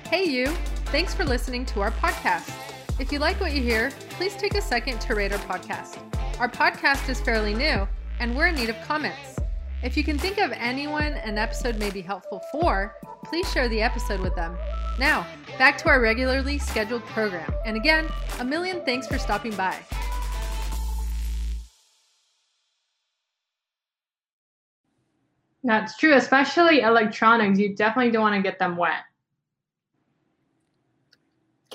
Hey, 0.10 0.26
you. 0.26 0.48
Thanks 0.88 1.14
for 1.14 1.24
listening 1.24 1.66
to 1.68 1.82
our 1.82 1.92
podcast. 1.92 2.73
If 3.00 3.12
you 3.12 3.18
like 3.18 3.40
what 3.40 3.54
you 3.54 3.62
hear, 3.64 3.92
please 4.12 4.36
take 4.36 4.54
a 4.54 4.62
second 4.62 5.02
to 5.02 5.16
rate 5.16 5.32
our 5.32 5.40
podcast. 5.40 5.98
Our 6.40 6.48
podcast 6.48 7.10
is 7.10 7.20
fairly 7.20 7.56
new, 7.56 7.88
and 8.20 8.38
we're 8.38 8.46
in 8.46 8.56
need 8.56 8.70
of 8.70 8.80
comments. 8.84 9.40
If 9.82 9.98
you 9.98 10.04
can 10.04 10.20
think 10.20 10.38
of 10.38 10.52
anyone 10.52 11.14
an 11.14 11.40
episode 11.40 11.80
may 11.80 11.90
be 11.90 12.02
helpful 12.02 12.40
for, 12.52 12.96
please 13.26 13.52
share 13.52 13.68
the 13.68 13.82
episode 13.82 14.20
with 14.20 14.36
them. 14.36 14.56
Now, 15.00 15.26
back 15.58 15.80
to 15.80 15.90
our 15.90 16.00
regularly 16.00 16.60
scheduled 16.60 17.04
program. 17.06 17.52
And 17.66 17.76
again, 17.76 18.08
a 18.40 18.46
million 18.46 18.86
thanks 18.86 19.08
for 19.08 19.18
stopping 19.18 19.56
by. 19.56 19.76
That's 25.64 25.98
true, 25.98 26.14
especially 26.14 26.82
electronics. 26.82 27.58
You 27.58 27.76
definitely 27.76 28.12
don't 28.12 28.22
want 28.22 28.36
to 28.36 28.42
get 28.44 28.60
them 28.60 28.78
wet. 28.78 29.02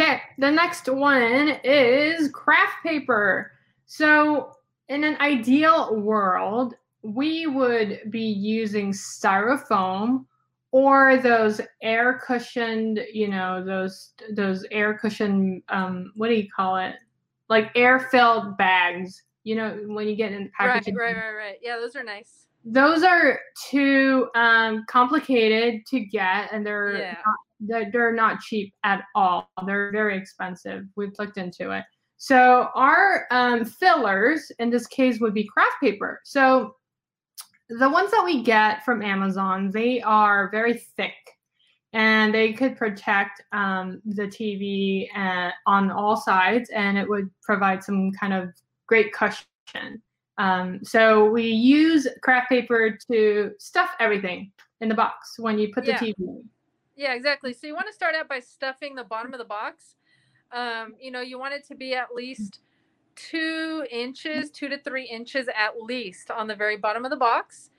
Okay, 0.00 0.20
the 0.38 0.50
next 0.50 0.88
one 0.88 1.56
is 1.64 2.30
craft 2.30 2.84
paper. 2.84 3.50
So, 3.86 4.52
in 4.88 5.02
an 5.02 5.16
ideal 5.20 5.96
world, 5.96 6.74
we 7.02 7.48
would 7.48 8.02
be 8.08 8.22
using 8.22 8.92
styrofoam 8.92 10.26
or 10.70 11.16
those 11.16 11.60
air 11.82 12.20
cushioned, 12.24 13.00
you 13.12 13.26
know, 13.26 13.64
those 13.64 14.12
those 14.34 14.64
air 14.70 14.96
cushion 14.96 15.64
um 15.68 16.12
what 16.14 16.28
do 16.28 16.34
you 16.34 16.48
call 16.54 16.76
it? 16.76 16.94
Like 17.48 17.72
air 17.74 17.98
filled 17.98 18.56
bags. 18.56 19.24
You 19.42 19.56
know, 19.56 19.80
when 19.88 20.06
you 20.06 20.14
get 20.14 20.30
in 20.30 20.48
packaging. 20.56 20.94
Right, 20.94 21.14
right, 21.14 21.24
right, 21.24 21.36
right. 21.36 21.58
Yeah, 21.60 21.76
those 21.78 21.96
are 21.96 22.04
nice. 22.04 22.47
Those 22.70 23.02
are 23.02 23.40
too 23.70 24.28
um 24.34 24.84
complicated 24.88 25.86
to 25.86 26.00
get 26.00 26.52
and 26.52 26.64
they're 26.66 26.98
Yeah. 26.98 27.16
not, 27.60 27.92
they're, 27.92 28.12
not 28.12 28.40
cheap 28.40 28.72
at 28.84 29.04
all. 29.14 29.48
They're 29.66 29.90
very 29.90 30.16
expensive. 30.16 30.84
We've 30.96 31.12
looked 31.18 31.38
into 31.38 31.70
it. 31.70 31.84
So 32.18 32.68
our 32.74 33.26
um, 33.30 33.64
fillers 33.64 34.50
in 34.58 34.70
this 34.70 34.86
case 34.86 35.18
would 35.20 35.34
be 35.34 35.44
craft 35.44 35.76
paper. 35.80 36.20
So 36.24 36.74
the 37.68 37.88
ones 37.88 38.10
that 38.10 38.24
we 38.24 38.42
get 38.42 38.84
from 38.84 39.02
Amazon, 39.02 39.70
they 39.70 40.00
are 40.02 40.50
very 40.50 40.74
thick 40.96 41.14
and 41.92 42.34
they 42.34 42.52
could 42.52 42.76
protect 42.76 43.42
um, 43.52 44.00
the 44.04 44.26
TV 44.26 45.08
uh, 45.16 45.50
on 45.66 45.90
all 45.90 46.16
sides 46.16 46.70
and 46.70 46.98
it 46.98 47.08
would 47.08 47.30
provide 47.42 47.82
some 47.82 48.10
kind 48.12 48.32
of 48.32 48.50
great 48.86 49.12
cushion. 49.12 50.02
Um, 50.38 50.82
so 50.84 51.28
we 51.28 51.42
use 51.42 52.06
craft 52.22 52.48
paper 52.48 52.96
to 53.10 53.52
stuff 53.58 53.90
everything 53.98 54.52
in 54.80 54.88
the 54.88 54.94
box 54.94 55.38
when 55.38 55.58
you 55.58 55.72
put 55.74 55.84
the 55.84 55.92
TV 55.92 56.14
in. 56.18 56.44
Yeah, 56.96 57.14
exactly. 57.14 57.52
So 57.52 57.66
you 57.66 57.74
want 57.74 57.88
to 57.88 57.92
start 57.92 58.14
out 58.14 58.28
by 58.28 58.40
stuffing 58.40 58.94
the 58.94 59.04
bottom 59.04 59.34
of 59.34 59.38
the 59.38 59.44
box. 59.44 59.96
Um, 60.52 60.94
you 61.00 61.10
know, 61.10 61.20
you 61.20 61.38
want 61.38 61.54
it 61.54 61.66
to 61.68 61.74
be 61.74 61.94
at 61.94 62.14
least 62.14 62.60
two 63.16 63.84
inches, 63.90 64.50
two 64.50 64.68
to 64.68 64.78
three 64.78 65.04
inches 65.04 65.48
at 65.48 65.80
least 65.80 66.30
on 66.30 66.46
the 66.46 66.54
very 66.54 66.76
bottom 66.76 67.04
of 67.04 67.10
the 67.10 67.16
box. 67.16 67.70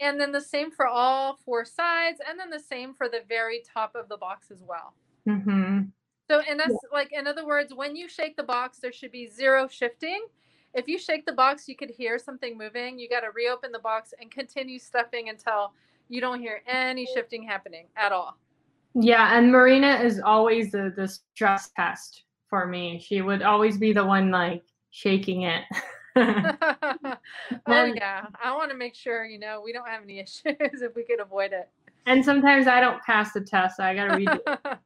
And 0.00 0.20
then 0.20 0.32
the 0.32 0.40
same 0.40 0.70
for 0.70 0.86
all 0.86 1.36
four 1.44 1.64
sides, 1.64 2.20
and 2.28 2.38
then 2.38 2.50
the 2.50 2.60
same 2.60 2.94
for 2.94 3.08
the 3.08 3.22
very 3.28 3.62
top 3.72 3.94
of 3.94 4.08
the 4.08 4.16
box 4.16 4.50
as 4.50 4.62
well. 4.62 4.94
Mhm. 5.26 5.90
So, 6.28 6.40
and 6.40 6.58
that's 6.58 6.74
like, 6.92 7.12
in 7.12 7.26
other 7.26 7.44
words, 7.44 7.74
when 7.74 7.94
you 7.94 8.08
shake 8.08 8.36
the 8.36 8.42
box, 8.42 8.78
there 8.78 8.92
should 8.92 9.12
be 9.12 9.26
zero 9.26 9.68
shifting. 9.68 10.26
If 10.74 10.88
you 10.88 10.98
shake 10.98 11.24
the 11.24 11.32
box, 11.32 11.68
you 11.68 11.76
could 11.76 11.90
hear 11.90 12.18
something 12.18 12.58
moving. 12.58 12.98
You 12.98 13.08
got 13.08 13.20
to 13.20 13.30
reopen 13.30 13.70
the 13.70 13.78
box 13.78 14.12
and 14.20 14.30
continue 14.30 14.78
stuffing 14.78 15.28
until 15.28 15.72
you 16.08 16.20
don't 16.20 16.40
hear 16.40 16.62
any 16.66 17.06
shifting 17.14 17.42
happening 17.44 17.86
at 17.96 18.12
all. 18.12 18.36
Yeah, 18.94 19.36
and 19.36 19.50
Marina 19.50 19.96
is 19.96 20.20
always 20.20 20.70
the 20.70 20.92
the 20.96 21.08
stress 21.08 21.70
test 21.76 22.24
for 22.48 22.66
me. 22.66 23.00
She 23.04 23.22
would 23.22 23.42
always 23.42 23.78
be 23.78 23.92
the 23.92 24.04
one 24.04 24.30
like 24.30 24.62
shaking 24.90 25.42
it. 25.42 25.64
oh 26.16 27.84
yeah, 27.84 28.26
I 28.42 28.54
want 28.54 28.70
to 28.70 28.76
make 28.76 28.94
sure 28.94 29.24
you 29.24 29.38
know 29.38 29.60
we 29.64 29.72
don't 29.72 29.88
have 29.88 30.04
any 30.04 30.18
issues 30.20 30.42
if 30.44 30.94
we 30.94 31.02
could 31.02 31.20
avoid 31.20 31.52
it. 31.52 31.68
and 32.06 32.24
sometimes 32.24 32.68
I 32.68 32.80
don't 32.80 33.02
pass 33.02 33.32
the 33.32 33.40
test. 33.40 33.78
So 33.78 33.84
I 33.84 33.94
gotta 33.94 34.12
redo. 34.12 34.78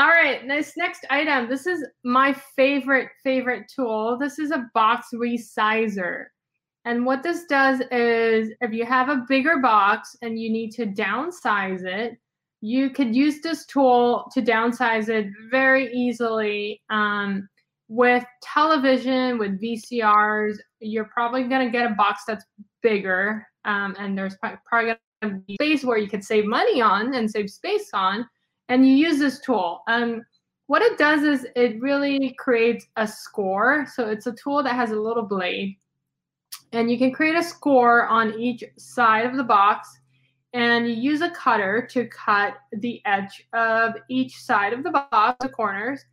All 0.00 0.08
right, 0.08 0.48
this 0.48 0.78
next 0.78 1.04
item. 1.10 1.46
This 1.50 1.66
is 1.66 1.86
my 2.04 2.32
favorite 2.56 3.10
favorite 3.22 3.70
tool. 3.76 4.16
This 4.18 4.38
is 4.38 4.50
a 4.50 4.66
box 4.72 5.08
resizer. 5.12 6.24
And 6.86 7.04
what 7.04 7.22
this 7.22 7.44
does 7.44 7.82
is 7.90 8.50
if 8.62 8.72
you 8.72 8.86
have 8.86 9.10
a 9.10 9.26
bigger 9.28 9.58
box 9.58 10.16
and 10.22 10.38
you 10.38 10.50
need 10.50 10.70
to 10.70 10.86
downsize 10.86 11.84
it, 11.84 12.16
you 12.62 12.88
could 12.88 13.14
use 13.14 13.42
this 13.42 13.66
tool 13.66 14.24
to 14.32 14.40
downsize 14.40 15.10
it 15.10 15.26
very 15.50 15.92
easily. 15.92 16.80
Um, 16.88 17.46
with 17.88 18.24
television, 18.42 19.36
with 19.36 19.60
VCRs, 19.60 20.56
you're 20.78 21.10
probably 21.12 21.44
going 21.44 21.66
to 21.66 21.70
get 21.70 21.92
a 21.92 21.94
box 21.94 22.22
that's 22.26 22.46
bigger. 22.82 23.46
Um, 23.66 23.94
and 23.98 24.16
there's 24.16 24.36
probably 24.38 24.94
going 25.20 25.34
to 25.34 25.42
be 25.46 25.56
space 25.56 25.84
where 25.84 25.98
you 25.98 26.08
could 26.08 26.24
save 26.24 26.46
money 26.46 26.80
on 26.80 27.12
and 27.12 27.30
save 27.30 27.50
space 27.50 27.90
on. 27.92 28.24
And 28.70 28.88
you 28.88 28.94
use 28.94 29.18
this 29.18 29.40
tool. 29.40 29.82
Um, 29.86 30.22
what 30.68 30.80
it 30.80 30.96
does 30.96 31.22
is 31.24 31.46
it 31.56 31.80
really 31.80 32.34
creates 32.38 32.86
a 32.96 33.06
score. 33.06 33.84
So 33.94 34.08
it's 34.08 34.26
a 34.26 34.32
tool 34.32 34.62
that 34.62 34.74
has 34.74 34.92
a 34.92 34.96
little 34.96 35.24
blade 35.24 35.76
and 36.72 36.90
you 36.90 36.98
can 36.98 37.12
create 37.12 37.34
a 37.34 37.42
score 37.42 38.06
on 38.06 38.38
each 38.38 38.64
side 38.78 39.26
of 39.26 39.36
the 39.36 39.44
box 39.44 39.88
and 40.52 40.88
you 40.88 40.94
use 40.94 41.20
a 41.20 41.30
cutter 41.30 41.86
to 41.90 42.06
cut 42.06 42.54
the 42.72 43.00
edge 43.04 43.46
of 43.52 43.94
each 44.08 44.40
side 44.40 44.72
of 44.72 44.82
the 44.82 44.90
box 44.90 45.36
the 45.40 45.48
corners 45.48 46.04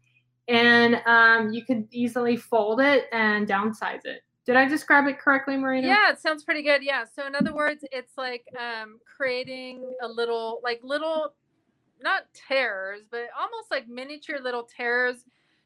and 0.48 1.02
um, 1.06 1.52
you 1.52 1.66
could 1.66 1.88
easily 1.92 2.38
fold 2.38 2.80
it 2.80 3.06
and 3.12 3.48
downsize 3.48 4.06
it 4.06 4.22
did 4.46 4.56
i 4.56 4.66
describe 4.66 5.08
it 5.08 5.20
correctly 5.20 5.58
marina 5.58 5.88
yeah, 5.88 6.12
it 6.12 6.20
sounds 6.20 6.44
pretty 6.44 6.62
good. 6.62 6.82
Yeah. 6.82 7.04
So 7.04 7.28
in 7.28 7.36
other 7.36 7.54
words, 7.54 7.84
it's 7.92 8.18
like 8.18 8.46
um, 8.58 8.98
creating 9.06 9.84
a 10.02 10.08
little, 10.08 10.62
like 10.64 10.80
little, 10.84 11.34
not 12.02 12.24
tears, 12.34 13.02
but 13.10 13.28
almost 13.40 13.72
like 13.72 13.88
miniature 13.88 14.40
little 14.42 14.64
tears 14.64 15.26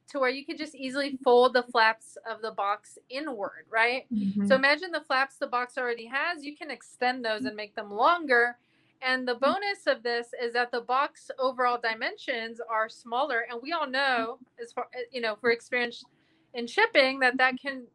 to 0.10 0.20
where 0.20 0.30
you 0.30 0.46
could 0.46 0.58
just 0.58 0.76
easily 0.76 1.18
fold 1.24 1.54
the 1.54 1.64
flaps 1.64 2.18
of 2.30 2.42
the 2.42 2.52
box 2.52 2.98
inward, 3.10 3.66
right? 3.70 4.06
Mm-hmm. 4.14 4.46
So 4.48 4.56
imagine 4.56 4.92
the 4.92 5.02
flaps 5.02 5.38
the 5.38 5.48
box 5.48 5.78
already 5.78 6.06
has, 6.08 6.44
you 6.44 6.56
can 6.56 6.70
extend 6.70 7.24
those 7.24 7.46
and 7.46 7.56
make 7.56 7.76
them 7.76 7.90
longer. 7.90 8.58
And 9.02 9.28
the 9.28 9.36
bonus 9.36 9.88
of 9.88 10.04
this 10.04 10.28
is 10.42 10.54
that 10.54 10.72
the 10.72 10.82
box 10.82 11.32
overall 11.40 11.80
dimensions 11.82 12.60
are 12.70 12.88
smaller, 12.88 13.46
and 13.50 13.60
we 13.62 13.72
all 13.72 13.90
know, 13.90 14.38
as 14.62 14.72
far 14.74 14.88
you 15.12 15.22
know, 15.22 15.36
for 15.42 15.52
experience 15.52 16.04
in 16.54 16.68
shipping, 16.68 17.20
that 17.20 17.38
that 17.38 17.56
can 17.60 17.88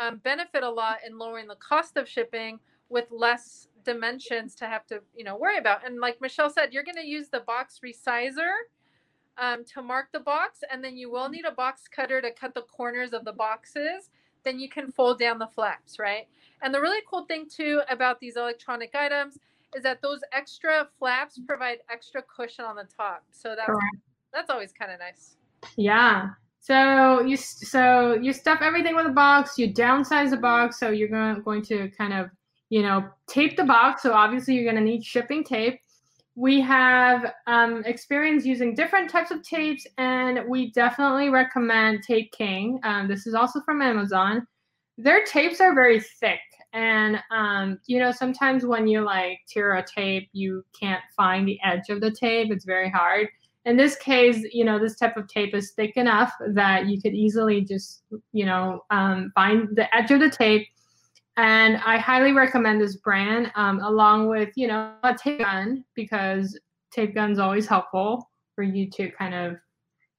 um, 0.00 0.18
benefit 0.18 0.62
a 0.62 0.70
lot 0.70 0.98
in 1.06 1.18
lowering 1.18 1.48
the 1.48 1.56
cost 1.56 1.96
of 1.96 2.08
shipping 2.08 2.58
with 2.88 3.06
less 3.10 3.68
dimensions 3.84 4.54
to 4.56 4.66
have 4.66 4.86
to 4.86 5.00
you 5.14 5.24
know 5.24 5.36
worry 5.36 5.58
about. 5.58 5.86
And 5.86 6.00
like 6.00 6.20
Michelle 6.20 6.50
said, 6.50 6.72
you're 6.72 6.84
going 6.84 6.96
to 6.96 7.06
use 7.06 7.28
the 7.28 7.40
box 7.40 7.80
resizer 7.84 8.52
um, 9.38 9.64
to 9.74 9.82
mark 9.82 10.08
the 10.12 10.20
box, 10.20 10.60
and 10.70 10.82
then 10.82 10.96
you 10.96 11.10
will 11.10 11.28
need 11.28 11.44
a 11.44 11.52
box 11.52 11.82
cutter 11.88 12.20
to 12.20 12.30
cut 12.30 12.54
the 12.54 12.62
corners 12.62 13.12
of 13.12 13.24
the 13.24 13.32
boxes. 13.32 14.10
Then 14.44 14.58
you 14.58 14.68
can 14.68 14.92
fold 14.92 15.18
down 15.18 15.38
the 15.38 15.46
flaps, 15.46 15.98
right? 15.98 16.26
And 16.62 16.74
the 16.74 16.80
really 16.80 17.02
cool 17.08 17.24
thing 17.24 17.46
too 17.48 17.82
about 17.88 18.20
these 18.20 18.36
electronic 18.36 18.94
items 18.94 19.38
is 19.74 19.82
that 19.82 20.00
those 20.02 20.20
extra 20.32 20.88
flaps 20.98 21.38
provide 21.46 21.78
extra 21.90 22.22
cushion 22.22 22.64
on 22.64 22.76
the 22.76 22.86
top. 22.96 23.24
So 23.32 23.54
that's 23.56 23.78
that's 24.32 24.50
always 24.50 24.72
kind 24.72 24.92
of 24.92 24.98
nice. 24.98 25.36
Yeah. 25.76 26.30
So 26.60 27.20
you 27.20 27.36
so 27.36 28.14
you 28.14 28.32
stuff 28.32 28.60
everything 28.62 28.96
with 28.96 29.06
a 29.06 29.10
box. 29.10 29.58
You 29.58 29.72
downsize 29.72 30.30
the 30.30 30.36
box, 30.36 30.78
so 30.78 30.90
you're 30.90 31.08
going 31.08 31.42
going 31.42 31.62
to 31.62 31.90
kind 31.90 32.12
of 32.12 32.30
you 32.74 32.82
know 32.82 32.98
tape 33.26 33.56
the 33.56 33.64
box. 33.64 34.02
So 34.02 34.12
obviously 34.12 34.54
you're 34.54 34.70
going 34.70 34.84
to 34.84 34.90
need 34.90 35.04
shipping 35.04 35.44
tape 35.44 35.78
we 36.36 36.60
have 36.60 37.32
um, 37.46 37.84
experience 37.84 38.44
using 38.44 38.74
different 38.74 39.08
types 39.08 39.30
of 39.30 39.42
tapes, 39.42 39.86
and 39.98 40.40
we 40.48 40.72
definitely 40.72 41.28
recommend 41.28 42.02
Tape 42.02 42.32
King. 42.32 42.80
Um, 42.82 43.06
this 43.06 43.26
is 43.26 43.34
also 43.34 43.60
from 43.60 43.80
Amazon. 43.80 44.46
Their 44.98 45.24
tapes 45.24 45.60
are 45.60 45.74
very 45.74 46.00
thick, 46.00 46.40
and 46.72 47.20
um, 47.30 47.78
you 47.86 48.00
know 48.00 48.10
sometimes 48.10 48.66
when 48.66 48.88
you 48.88 49.02
like 49.02 49.40
tear 49.48 49.76
a 49.76 49.84
tape, 49.84 50.28
you 50.32 50.64
can't 50.78 51.02
find 51.16 51.46
the 51.46 51.58
edge 51.64 51.88
of 51.88 52.00
the 52.00 52.10
tape. 52.10 52.50
It's 52.50 52.64
very 52.64 52.90
hard. 52.90 53.28
In 53.64 53.76
this 53.76 53.96
case, 53.96 54.44
you 54.52 54.64
know 54.64 54.78
this 54.80 54.96
type 54.96 55.16
of 55.16 55.28
tape 55.28 55.54
is 55.54 55.70
thick 55.70 55.96
enough 55.96 56.32
that 56.48 56.86
you 56.86 57.00
could 57.00 57.14
easily 57.14 57.60
just 57.60 58.02
you 58.32 58.44
know 58.44 58.84
um, 58.90 59.30
find 59.36 59.68
the 59.76 59.94
edge 59.94 60.10
of 60.10 60.18
the 60.18 60.30
tape 60.30 60.66
and 61.36 61.78
I 61.78 61.98
highly 61.98 62.32
recommend 62.32 62.80
this 62.80 62.96
brand 62.96 63.50
um, 63.56 63.80
along 63.80 64.28
with 64.28 64.50
you 64.56 64.68
know 64.68 64.92
a 65.02 65.14
tape 65.14 65.40
gun 65.40 65.84
because 65.94 66.58
tape 66.90 67.14
gun's 67.14 67.38
always 67.38 67.66
helpful 67.66 68.30
for 68.54 68.62
you 68.62 68.88
to 68.90 69.10
kind 69.10 69.34
of 69.34 69.56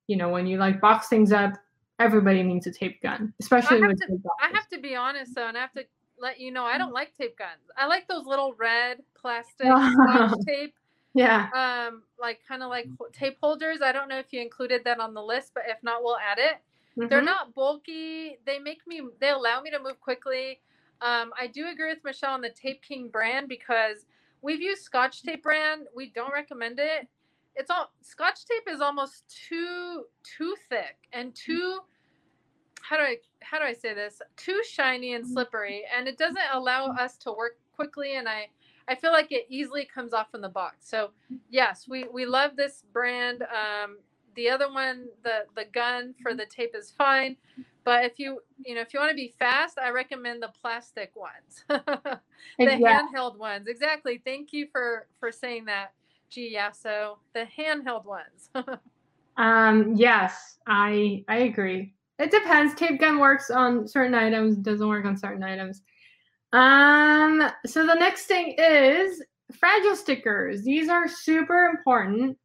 you 0.08 0.18
know 0.18 0.30
when 0.30 0.46
you 0.46 0.58
like 0.58 0.82
box 0.82 1.08
things 1.08 1.32
up 1.32 1.54
everybody 2.00 2.44
needs 2.44 2.68
a 2.68 2.72
tape 2.72 3.02
gun 3.02 3.34
especially 3.40 3.82
I 3.82 3.88
with 3.88 4.00
to, 4.00 4.20
I 4.42 4.50
have 4.54 4.68
to 4.70 4.80
be 4.80 4.96
honest 4.96 5.34
though 5.36 5.48
and 5.48 5.58
I 5.58 5.62
have 5.62 5.74
to 5.74 5.86
let 6.20 6.40
you 6.40 6.52
know 6.52 6.64
I 6.64 6.78
don't 6.78 6.94
like 6.94 7.16
tape 7.18 7.38
guns. 7.38 7.70
I 7.78 7.88
like 7.88 8.08
those 8.08 8.26
little 8.26 8.54
red 8.54 9.00
plastic 9.16 9.68
tape 10.48 10.74
yeah. 11.14 11.50
um 11.54 12.04
like 12.20 12.40
kind 12.48 12.64
of 12.64 12.70
like 12.70 12.88
tape 13.14 13.38
holders. 13.42 13.80
I 13.82 13.92
don't 13.92 14.10
know 14.10 14.20
if 14.20 14.32
you 14.32 14.42
included 14.42 14.84
that 14.86 15.00
on 15.00 15.14
the 15.14 15.22
list 15.22 15.52
but 15.54 15.64
if 15.68 15.78
not 15.84 16.04
we'll 16.04 16.18
add 16.18 16.38
it. 16.38 16.58
Mm-hmm. 16.98 17.10
they're 17.10 17.22
not 17.22 17.54
bulky. 17.54 18.38
They 18.46 18.60
make 18.60 18.86
me 18.88 19.02
they 19.20 19.30
allow 19.30 19.62
me 19.62 19.72
to 19.72 19.80
move 19.80 20.00
quickly 20.00 20.60
um, 21.02 21.32
I 21.40 21.48
do 21.48 21.68
agree 21.68 21.90
with 21.90 22.04
Michelle 22.04 22.34
on 22.34 22.42
the 22.42 22.50
Tape 22.50 22.82
King 22.82 23.10
brand 23.10 23.48
because 23.50 24.06
we've 24.42 24.62
used 24.62 24.84
Scotch 24.84 25.24
Tape 25.24 25.44
brand. 25.44 25.88
We 25.96 26.12
don't 26.16 26.34
recommend 26.34 26.80
it. 26.80 27.08
It's 27.56 27.72
all 27.72 27.92
Scotch 28.02 28.46
tape 28.46 28.68
is 28.68 28.82
almost 28.82 29.24
too 29.48 30.04
too 30.24 30.56
thick 30.70 30.98
and 31.14 31.32
mm. 31.32 31.36
too 31.36 31.80
how 32.82 32.98
do 32.98 33.04
I 33.04 33.18
how 33.42 33.60
do 33.60 33.66
I 33.66 33.74
say 33.74 33.94
this? 33.94 34.22
Too 34.38 34.62
shiny 34.70 35.14
and 35.14 35.26
mm. 35.26 35.34
slippery, 35.34 35.84
and 35.96 36.08
it 36.08 36.18
doesn't 36.18 36.38
allow 36.54 36.90
mm. 36.90 37.00
us 37.00 37.18
to 37.18 37.32
work 37.32 37.58
quickly. 37.76 38.16
And 38.16 38.28
I 38.28 38.50
I 38.88 38.96
feel 38.96 39.12
like 39.12 39.32
it 39.32 39.46
easily 39.50 39.86
comes 39.86 40.14
off 40.14 40.28
in 40.34 40.42
the 40.42 40.50
box. 40.50 40.90
So 40.90 41.12
yes, 41.50 41.88
we 41.88 42.06
we 42.14 42.26
love 42.26 42.56
this 42.56 42.84
brand. 42.94 43.44
Um, 43.44 43.98
the 44.36 44.50
other 44.50 44.72
one, 44.72 45.08
the 45.24 45.46
the 45.56 45.66
gun 45.66 46.14
for 46.22 46.32
mm-hmm. 46.32 46.40
the 46.40 46.46
tape 46.46 46.76
is 46.76 46.92
fine, 46.92 47.38
but 47.86 48.04
if 48.04 48.20
you 48.20 48.42
you 48.66 48.76
know 48.76 48.82
if 48.82 48.94
you 48.94 49.00
want 49.00 49.12
to 49.12 49.16
be 49.16 49.34
fast, 49.40 49.78
I 49.78 49.92
recommend 49.92 50.42
the 50.42 50.52
plastic 50.60 51.12
ones, 51.16 51.64
the 51.70 52.20
exactly. 52.60 52.84
handheld 52.84 53.38
ones. 53.38 53.68
Exactly. 53.68 54.20
Thank 54.26 54.52
you 54.52 54.68
for 54.72 55.08
for 55.20 55.32
saying 55.32 55.66
that, 55.66 55.94
G. 56.30 56.50
Yeah. 56.52 56.72
So 56.72 57.20
the 57.34 57.46
handheld 57.58 58.06
ones. 58.06 58.50
um. 59.38 59.94
Yes, 59.96 60.58
I 60.68 61.24
I 61.30 61.38
agree. 61.38 61.94
It 62.18 62.32
depends. 62.32 62.74
Tape 62.74 63.00
gun 63.00 63.20
works 63.20 63.52
on 63.52 63.88
certain 63.88 64.16
items, 64.16 64.58
doesn't 64.58 64.88
work 64.88 65.06
on 65.06 65.16
certain 65.16 65.44
items. 65.44 65.84
Um. 66.52 67.52
So 67.68 67.86
the 67.86 67.94
next 67.94 68.26
thing 68.26 68.56
is 68.58 69.24
fragile 69.60 69.96
stickers. 69.96 70.64
These 70.64 70.90
are 70.90 71.08
super 71.08 71.68
important, 71.68 72.36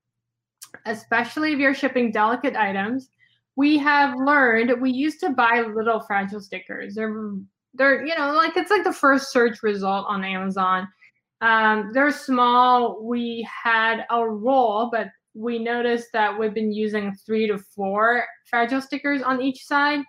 especially 0.84 1.54
if 1.54 1.58
you're 1.58 1.74
shipping 1.74 2.12
delicate 2.12 2.56
items 2.56 3.08
we 3.60 3.76
have 3.76 4.16
learned 4.16 4.80
we 4.80 4.90
used 4.90 5.20
to 5.20 5.28
buy 5.28 5.60
little 5.60 6.00
fragile 6.00 6.40
stickers. 6.40 6.94
They're 6.94 7.34
they're 7.74 8.06
you 8.06 8.16
know 8.16 8.32
like 8.32 8.56
it's 8.56 8.70
like 8.70 8.84
the 8.84 8.92
first 8.92 9.32
search 9.32 9.62
result 9.62 10.06
on 10.08 10.24
Amazon. 10.24 10.88
Um, 11.42 11.90
they're 11.92 12.10
small. 12.10 13.04
We 13.04 13.46
had 13.64 14.06
a 14.10 14.26
roll, 14.26 14.88
but 14.90 15.08
we 15.34 15.58
noticed 15.58 16.08
that 16.14 16.38
we've 16.38 16.54
been 16.54 16.72
using 16.72 17.14
three 17.26 17.46
to 17.48 17.58
four 17.58 18.24
fragile 18.48 18.80
stickers 18.80 19.20
on 19.20 19.42
each 19.42 19.66
side. 19.66 20.00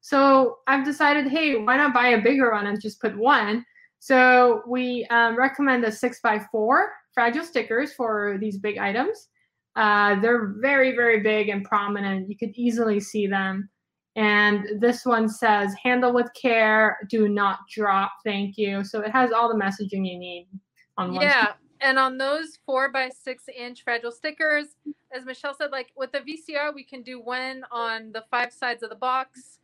So 0.00 0.58
I've 0.66 0.84
decided, 0.84 1.28
hey, 1.28 1.56
why 1.58 1.76
not 1.76 1.94
buy 1.94 2.08
a 2.08 2.20
bigger 2.20 2.50
one 2.50 2.66
and 2.66 2.80
just 2.80 3.00
put 3.00 3.16
one? 3.16 3.64
So 4.00 4.62
we 4.66 5.06
um, 5.10 5.36
recommend 5.36 5.84
the 5.84 5.92
six 5.92 6.18
by 6.20 6.40
four 6.50 6.90
fragile 7.14 7.44
stickers 7.44 7.94
for 7.94 8.36
these 8.40 8.58
big 8.58 8.78
items. 8.78 9.28
Uh, 9.76 10.18
they're 10.20 10.54
very, 10.58 10.96
very 10.96 11.20
big 11.20 11.50
and 11.50 11.62
prominent. 11.62 12.28
You 12.28 12.36
could 12.36 12.52
easily 12.54 12.98
see 12.98 13.26
them. 13.26 13.68
And 14.16 14.80
this 14.80 15.04
one 15.04 15.28
says, 15.28 15.74
handle 15.82 16.14
with 16.14 16.30
care, 16.32 16.96
do 17.10 17.28
not 17.28 17.58
drop, 17.70 18.12
thank 18.24 18.56
you. 18.56 18.82
So 18.82 19.02
it 19.02 19.10
has 19.10 19.30
all 19.30 19.48
the 19.48 19.62
messaging 19.62 20.10
you 20.10 20.18
need 20.18 20.48
on 20.96 21.14
one. 21.14 21.22
Yeah. 21.22 21.52
And 21.82 21.98
on 21.98 22.16
those 22.16 22.58
four 22.64 22.90
by 22.90 23.10
six 23.10 23.44
inch 23.54 23.84
fragile 23.84 24.10
stickers, 24.10 24.68
as 25.12 25.26
Michelle 25.26 25.54
said, 25.54 25.70
like 25.70 25.92
with 25.94 26.12
the 26.12 26.20
VCR, 26.20 26.74
we 26.74 26.82
can 26.82 27.02
do 27.02 27.20
one 27.20 27.64
on 27.70 28.10
the 28.12 28.24
five 28.30 28.52
sides 28.52 28.82
of 28.82 28.88
the 28.88 28.96
box. 28.96 29.58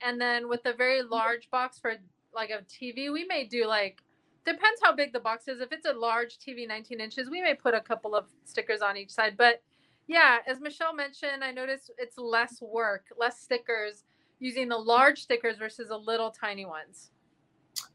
And 0.00 0.18
then 0.18 0.48
with 0.48 0.64
a 0.64 0.72
very 0.72 1.02
large 1.02 1.50
box 1.50 1.78
for 1.78 1.94
like 2.34 2.48
a 2.48 2.62
TV, 2.64 3.12
we 3.12 3.26
may 3.26 3.44
do 3.44 3.66
like 3.66 4.00
depends 4.44 4.80
how 4.82 4.94
big 4.94 5.12
the 5.12 5.20
box 5.20 5.48
is. 5.48 5.60
If 5.60 5.72
it's 5.72 5.86
a 5.86 5.92
large 5.92 6.38
TV, 6.38 6.66
19 6.66 7.00
inches, 7.00 7.30
we 7.30 7.40
may 7.42 7.54
put 7.54 7.74
a 7.74 7.80
couple 7.80 8.14
of 8.14 8.26
stickers 8.44 8.80
on 8.80 8.96
each 8.96 9.10
side. 9.10 9.36
But 9.36 9.62
yeah, 10.06 10.38
as 10.46 10.60
Michelle 10.60 10.94
mentioned, 10.94 11.44
I 11.44 11.52
noticed 11.52 11.90
it's 11.98 12.16
less 12.16 12.60
work, 12.62 13.04
less 13.18 13.40
stickers 13.40 14.04
using 14.40 14.68
the 14.68 14.76
large 14.76 15.20
stickers 15.20 15.58
versus 15.58 15.88
the 15.88 15.96
little 15.96 16.30
tiny 16.30 16.64
ones. 16.64 17.10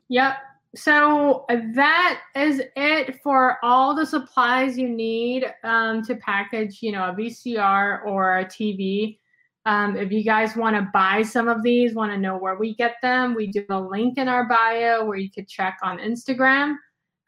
Yep. 0.10 0.38
So 0.76 1.46
that 1.50 2.22
is 2.36 2.62
it 2.76 3.22
for 3.22 3.58
all 3.64 3.96
the 3.96 4.06
supplies 4.06 4.78
you 4.78 4.90
need 4.90 5.46
um, 5.64 6.04
to 6.04 6.16
package, 6.16 6.80
you 6.82 6.92
know, 6.92 7.10
a 7.10 7.14
VCR 7.14 8.06
or 8.06 8.40
a 8.40 8.46
TV. 8.46 9.20
Um, 9.66 9.96
if 9.96 10.12
you 10.12 10.24
guys 10.24 10.56
want 10.58 10.76
to 10.76 10.90
buy 10.94 11.22
some 11.22 11.48
of 11.48 11.64
these, 11.64 11.94
want 11.94 12.12
to 12.12 12.18
know 12.18 12.38
where 12.38 12.56
we 12.56 12.76
get 12.76 12.96
them, 13.02 13.34
we 13.34 13.48
do 13.48 13.66
a 13.70 13.80
link 13.80 14.18
in 14.18 14.28
our 14.28 14.46
bio 14.46 15.06
where 15.06 15.18
you 15.18 15.32
could 15.32 15.48
check 15.48 15.78
on 15.82 16.00
Instagram. 16.00 16.76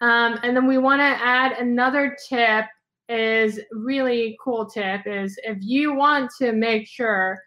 Um, 0.02 0.38
and 0.44 0.56
then 0.56 0.68
we 0.68 0.78
want 0.78 1.00
to 1.00 1.06
add 1.06 1.54
another 1.54 2.18
tip 2.28 2.66
is 3.08 3.60
really 3.72 4.36
cool 4.44 4.66
tip 4.66 5.02
is 5.06 5.40
if 5.44 5.58
you 5.62 5.94
want 5.94 6.30
to 6.40 6.52
make 6.52 6.88
sure 6.88 7.40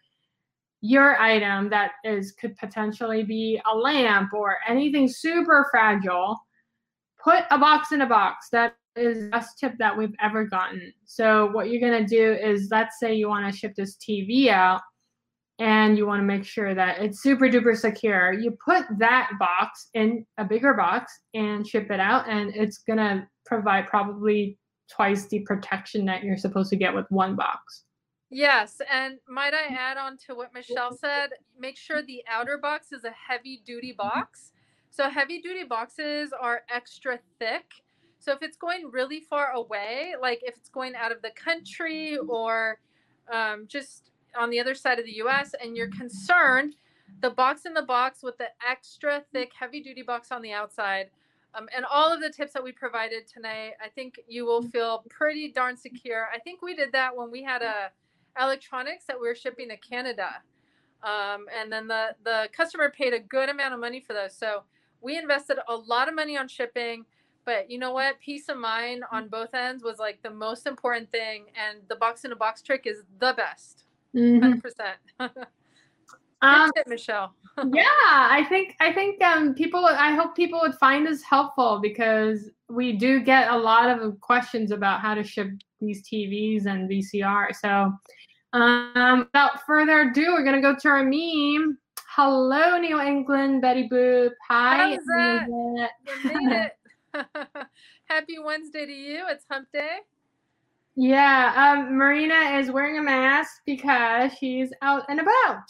your 0.81 1.21
item 1.21 1.69
that 1.69 1.93
is 2.05 2.33
could 2.33 2.57
potentially 2.57 3.25
be 3.25 3.61
a 3.71 3.77
lamp 3.77 4.33
or 4.33 4.59
anything 4.67 5.09
super 5.09 5.67
fragile, 5.71 6.39
put 7.23 7.45
a 7.51 7.59
box 7.59 7.93
in 7.93 8.03
a 8.03 8.07
box. 8.07 8.49
That 8.51 8.77
is 8.97 9.21
the 9.21 9.29
best 9.29 9.59
tip 9.59 9.75
that 9.79 9.97
we've 9.97 10.15
ever 10.21 10.45
gotten. 10.45 10.93
So 11.05 11.51
what 11.53 11.71
you're 11.71 11.81
gonna 11.81 12.07
do 12.07 12.33
is 12.33 12.69
let's 12.71 12.99
say 12.99 13.15
you 13.15 13.29
want 13.29 13.53
to 13.53 13.59
ship 13.59 13.75
this 13.77 13.97
TV 13.97 14.49
out 14.49 14.81
and 15.59 15.99
you 15.99 16.07
want 16.07 16.21
to 16.21 16.27
make 16.27 16.45
sure 16.45 16.75
that 16.75 17.01
it's 17.01 17.23
super 17.23 17.49
duper 17.49 17.77
secure. 17.77 18.33
You 18.33 18.57
put 18.65 18.85
that 18.99 19.31
box 19.39 19.89
in 19.95 20.25
a 20.39 20.45
bigger 20.45 20.75
box 20.75 21.21
and 21.35 21.67
ship 21.67 21.91
it 21.91 22.01
out 22.01 22.29
and 22.29 22.55
it's 22.55 22.79
gonna 22.79 23.29
provide 23.47 23.87
probably 23.87 24.59
twice 24.91 25.27
the 25.27 25.41
protection 25.41 26.05
that 26.07 26.23
you're 26.23 26.37
supposed 26.37 26.71
to 26.71 26.77
get 26.77 26.95
with 26.95 27.07
one 27.11 27.37
box. 27.37 27.85
Yes, 28.31 28.81
and 28.93 29.19
might 29.27 29.55
I 29.55 29.75
add 29.75 29.97
on 29.97 30.19
to 30.27 30.35
what 30.35 30.53
Michelle 30.53 30.95
said? 30.97 31.31
Make 31.59 31.79
sure 31.79 32.03
the 32.03 32.23
outer 32.31 32.59
box 32.59 32.93
is 32.93 33.05
a 33.05 33.11
heavy 33.11 33.63
duty 33.65 33.93
box. 33.93 34.53
So 34.91 35.09
heavy 35.09 35.41
duty 35.41 35.65
boxes 35.65 36.33
are 36.39 36.63
extra 36.69 37.19
thick 37.39 37.65
so 38.29 38.35
if 38.35 38.43
it's 38.43 38.59
going 38.59 38.91
really 38.91 39.21
far 39.21 39.53
away, 39.53 40.13
like 40.21 40.43
if 40.43 40.55
it's 40.55 40.69
going 40.69 40.95
out 40.95 41.11
of 41.11 41.23
the 41.23 41.31
country 41.31 42.19
or 42.19 42.79
um, 43.33 43.65
just 43.67 44.11
on 44.39 44.51
the 44.51 44.61
other 44.61 44.75
side 44.75 44.99
of 44.99 45.07
the 45.07 45.17
US 45.23 45.55
and 45.63 45.75
you're 45.75 45.89
concerned, 45.89 46.77
the 47.23 47.31
box 47.31 47.65
in 47.65 47.73
the 47.73 47.81
box 47.81 48.23
with 48.23 48.37
the 48.37 48.49
extra 48.69 49.25
thick, 49.33 49.53
heavy 49.59 49.81
duty 49.81 50.03
box 50.03 50.31
on 50.31 50.43
the 50.43 50.53
outside, 50.53 51.09
um, 51.55 51.71
and 51.75 51.87
all 51.87 52.13
of 52.13 52.21
the 52.21 52.29
tips 52.29 52.53
that 52.53 52.63
we 52.63 52.71
provided 52.71 53.27
tonight, 53.27 53.73
I 53.83 53.89
think 53.89 54.21
you 54.29 54.45
will 54.45 54.61
feel 54.61 55.07
pretty 55.09 55.51
darn 55.51 55.75
secure. 55.75 56.29
I 56.31 56.39
think 56.39 56.61
we 56.61 56.75
did 56.75 56.93
that 56.93 57.17
when 57.17 57.31
we 57.31 57.43
had 57.43 57.63
a 57.63 57.91
electronics 58.39 59.07
that 59.07 59.19
we 59.19 59.27
were 59.27 59.35
shipping 59.35 59.71
to 59.71 59.79
Canada. 59.79 60.29
Um, 61.03 61.47
and 61.59 61.73
then 61.73 61.89
the, 61.89 62.15
the 62.25 62.51
customer 62.55 62.91
paid 62.91 63.15
a 63.15 63.21
good 63.21 63.49
amount 63.49 63.73
of 63.73 63.81
money 63.81 64.01
for 64.01 64.13
those. 64.13 64.37
So 64.37 64.65
we 65.01 65.17
invested 65.17 65.57
a 65.67 65.75
lot 65.75 66.09
of 66.09 66.15
money 66.15 66.37
on 66.37 66.47
shipping 66.47 67.07
but 67.49 67.71
you 67.71 67.79
know 67.79 67.93
what 67.93 68.21
peace 68.21 68.51
of 68.51 68.59
mind 68.59 69.03
on 69.11 69.27
both 69.29 69.55
ends 69.55 69.83
was 69.83 69.99
like 69.99 70.21
the 70.23 70.31
most 70.31 70.67
important 70.67 71.11
thing 71.11 71.47
and 71.57 71.79
the 71.89 71.97
box 71.97 72.27
in 72.27 72.33
a 72.33 72.37
box 72.37 72.61
trick 72.61 72.83
is 72.85 72.99
the 73.21 73.33
best 73.43 73.85
Mhm. 74.15 74.61
100% 75.21 75.31
Um, 76.41 76.71
tip, 76.77 76.87
michelle 76.87 77.35
yeah, 77.73 77.85
I 78.39 78.47
think 78.49 78.77
I 78.79 78.93
think 78.93 79.21
um, 79.25 79.53
people. 79.53 79.85
I 79.85 80.13
hope 80.15 80.37
people 80.37 80.61
would 80.61 80.77
find 80.77 81.05
this 81.05 81.25
helpful 81.25 81.81
because 81.83 82.51
we 82.69 82.93
do 82.93 83.19
get 83.19 83.51
a 83.51 83.57
lot 83.57 83.91
of 83.91 84.21
questions 84.21 84.71
about 84.71 85.01
how 85.01 85.15
to 85.17 85.25
ship 85.25 85.49
these 85.81 86.01
TVs 86.09 86.67
and 86.67 86.89
VCR. 86.89 87.53
So, 87.57 87.93
um, 88.53 89.19
without 89.27 89.67
further 89.67 90.03
ado, 90.03 90.27
we're 90.35 90.45
gonna 90.45 90.63
go 90.63 90.77
to 90.77 90.89
our 90.89 91.03
meme. 91.03 91.77
Hello, 92.15 92.79
New 92.79 93.01
England, 93.01 93.61
Betty 93.61 93.89
Boop. 93.89 94.31
Hi. 94.49 94.97
How's 97.15 97.27
that? 97.35 97.49
Elizabeth. 97.55 97.59
you 97.59 97.59
made 97.59 97.61
it 97.61 97.67
happy 98.05 98.39
wednesday 98.39 98.87
to 98.87 98.93
you 98.93 99.25
it's 99.29 99.45
hump 99.51 99.69
day 99.73 99.99
Yeah, 100.97 101.53
um, 101.57 101.97
Marina 101.97 102.59
is 102.59 102.71
wearing 102.71 102.99
a 102.99 103.03
mask 103.03 103.63
because 103.67 104.33
she's 104.39 104.73
out 104.83 105.05
and 105.09 105.21
about. 105.21 105.63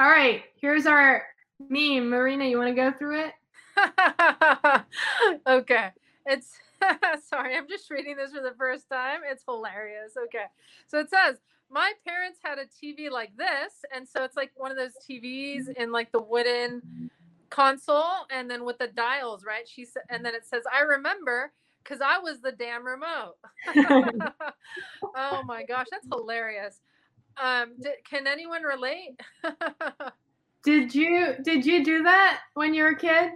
All 0.00 0.08
right, 0.08 0.42
here's 0.60 0.86
our 0.86 1.24
meme. 1.68 2.10
Marina, 2.10 2.44
you 2.46 2.58
want 2.58 2.68
to 2.68 2.74
go 2.74 2.92
through 2.92 3.26
it? 3.26 3.32
okay. 5.46 5.90
It's 6.26 6.52
sorry, 7.28 7.56
I'm 7.56 7.68
just 7.68 7.90
reading 7.90 8.16
this 8.16 8.32
for 8.32 8.42
the 8.42 8.54
first 8.58 8.88
time. 8.90 9.20
It's 9.30 9.44
hilarious. 9.46 10.12
Okay. 10.24 10.46
So 10.86 10.98
it 10.98 11.10
says, 11.10 11.38
My 11.70 11.92
parents 12.06 12.40
had 12.42 12.58
a 12.58 12.64
TV 12.66 13.10
like 13.10 13.36
this. 13.36 13.84
And 13.94 14.08
so 14.08 14.24
it's 14.24 14.36
like 14.36 14.52
one 14.56 14.70
of 14.70 14.76
those 14.76 14.92
TVs 15.08 15.74
in 15.76 15.92
like 15.92 16.12
the 16.12 16.20
wooden 16.20 17.10
console 17.50 18.26
and 18.30 18.50
then 18.50 18.64
with 18.64 18.78
the 18.78 18.88
dials, 18.88 19.44
right? 19.44 19.68
She 19.68 19.84
said, 19.84 20.02
and 20.10 20.24
then 20.24 20.34
it 20.34 20.46
says, 20.46 20.62
I 20.72 20.80
remember 20.80 21.52
because 21.82 22.00
I 22.00 22.18
was 22.18 22.40
the 22.40 22.52
damn 22.52 22.84
remote. 22.84 23.36
oh 25.16 25.42
my 25.44 25.64
gosh, 25.64 25.86
that's 25.90 26.06
hilarious. 26.10 26.80
Um, 27.42 27.72
d- 27.80 27.90
can 28.08 28.26
anyone 28.26 28.62
relate? 28.62 29.20
Did 30.64 30.94
you 30.94 31.34
did 31.42 31.66
you 31.66 31.84
do 31.84 32.02
that 32.04 32.40
when 32.54 32.72
you 32.72 32.84
were 32.84 32.90
a 32.90 32.96
kid? 32.96 33.32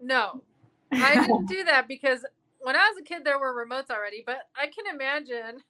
no, 0.00 0.42
I 0.90 1.14
didn't 1.14 1.46
do 1.46 1.62
that 1.62 1.86
because 1.86 2.24
when 2.60 2.74
I 2.74 2.80
was 2.88 2.98
a 3.00 3.04
kid, 3.04 3.24
there 3.24 3.38
were 3.38 3.64
remotes 3.64 3.90
already, 3.90 4.24
but 4.26 4.48
I 4.56 4.66
can 4.66 4.92
imagine. 4.92 5.62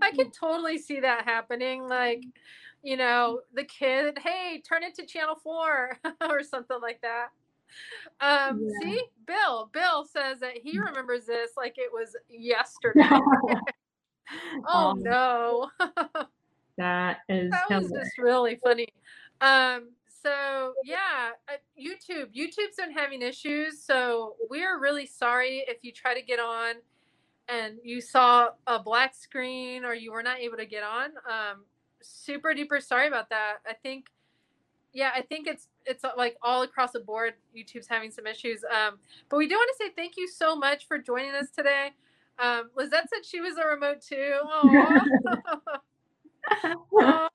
I 0.00 0.10
can 0.12 0.30
totally 0.30 0.78
see 0.78 1.00
that 1.00 1.24
happening. 1.24 1.86
Like, 1.86 2.22
you 2.82 2.96
know, 2.96 3.40
the 3.54 3.64
kid, 3.64 4.18
hey, 4.22 4.62
turn 4.66 4.82
it 4.82 4.94
to 4.96 5.06
channel 5.06 5.36
four 5.42 5.98
or 6.28 6.42
something 6.42 6.78
like 6.80 7.00
that. 7.02 7.28
Um, 8.20 8.60
Yeah. 8.62 8.78
see, 8.80 9.02
Bill, 9.26 9.70
Bill 9.72 10.04
says 10.04 10.40
that 10.40 10.56
he 10.58 10.78
remembers 10.78 11.26
this 11.26 11.50
like 11.56 11.74
it 11.76 11.90
was 11.92 12.16
yesterday. 12.28 13.02
oh 14.66 14.90
Um, 14.90 15.02
no. 15.02 15.70
That 16.76 17.18
is 17.28 17.50
that 17.50 17.64
was 17.70 17.86
hilarious. 17.88 18.08
just 18.08 18.18
really 18.18 18.56
funny. 18.62 18.86
Um, 19.40 19.90
so 20.22 20.74
yeah, 20.84 21.30
uh, 21.48 21.56
YouTube. 21.80 22.34
YouTube's 22.34 22.76
been 22.76 22.92
having 22.92 23.22
issues, 23.22 23.82
so 23.82 24.34
we're 24.48 24.78
really 24.80 25.06
sorry 25.06 25.64
if 25.68 25.78
you 25.82 25.92
try 25.92 26.14
to 26.14 26.22
get 26.22 26.38
on 26.38 26.76
and 27.48 27.78
you 27.82 28.00
saw 28.00 28.48
a 28.66 28.78
black 28.78 29.14
screen 29.14 29.84
or 29.84 29.94
you 29.94 30.12
were 30.12 30.22
not 30.22 30.38
able 30.38 30.56
to 30.56 30.66
get 30.66 30.82
on. 30.82 31.10
Um, 31.28 31.64
super 32.02 32.54
duper 32.54 32.82
sorry 32.82 33.08
about 33.08 33.30
that. 33.30 33.58
I 33.66 33.74
think, 33.74 34.06
yeah, 34.92 35.10
I 35.14 35.22
think 35.22 35.46
it's 35.46 35.68
it's 35.86 36.04
uh, 36.04 36.10
like 36.16 36.36
all 36.42 36.62
across 36.62 36.92
the 36.92 37.00
board. 37.00 37.34
YouTube's 37.56 37.88
having 37.88 38.10
some 38.10 38.26
issues. 38.26 38.64
Um, 38.64 38.98
but 39.28 39.36
we 39.38 39.48
do 39.48 39.54
want 39.54 39.70
to 39.78 39.84
say 39.84 39.92
thank 39.94 40.16
you 40.16 40.28
so 40.28 40.56
much 40.56 40.86
for 40.86 40.98
joining 40.98 41.34
us 41.34 41.50
today. 41.50 41.90
Um, 42.38 42.70
Lizette 42.76 43.08
said 43.10 43.24
she 43.24 43.40
was 43.40 43.56
a 43.56 43.66
remote 43.66 44.00
too. 44.00 44.38
Aw. 44.44 45.78
Aw. 47.00 47.28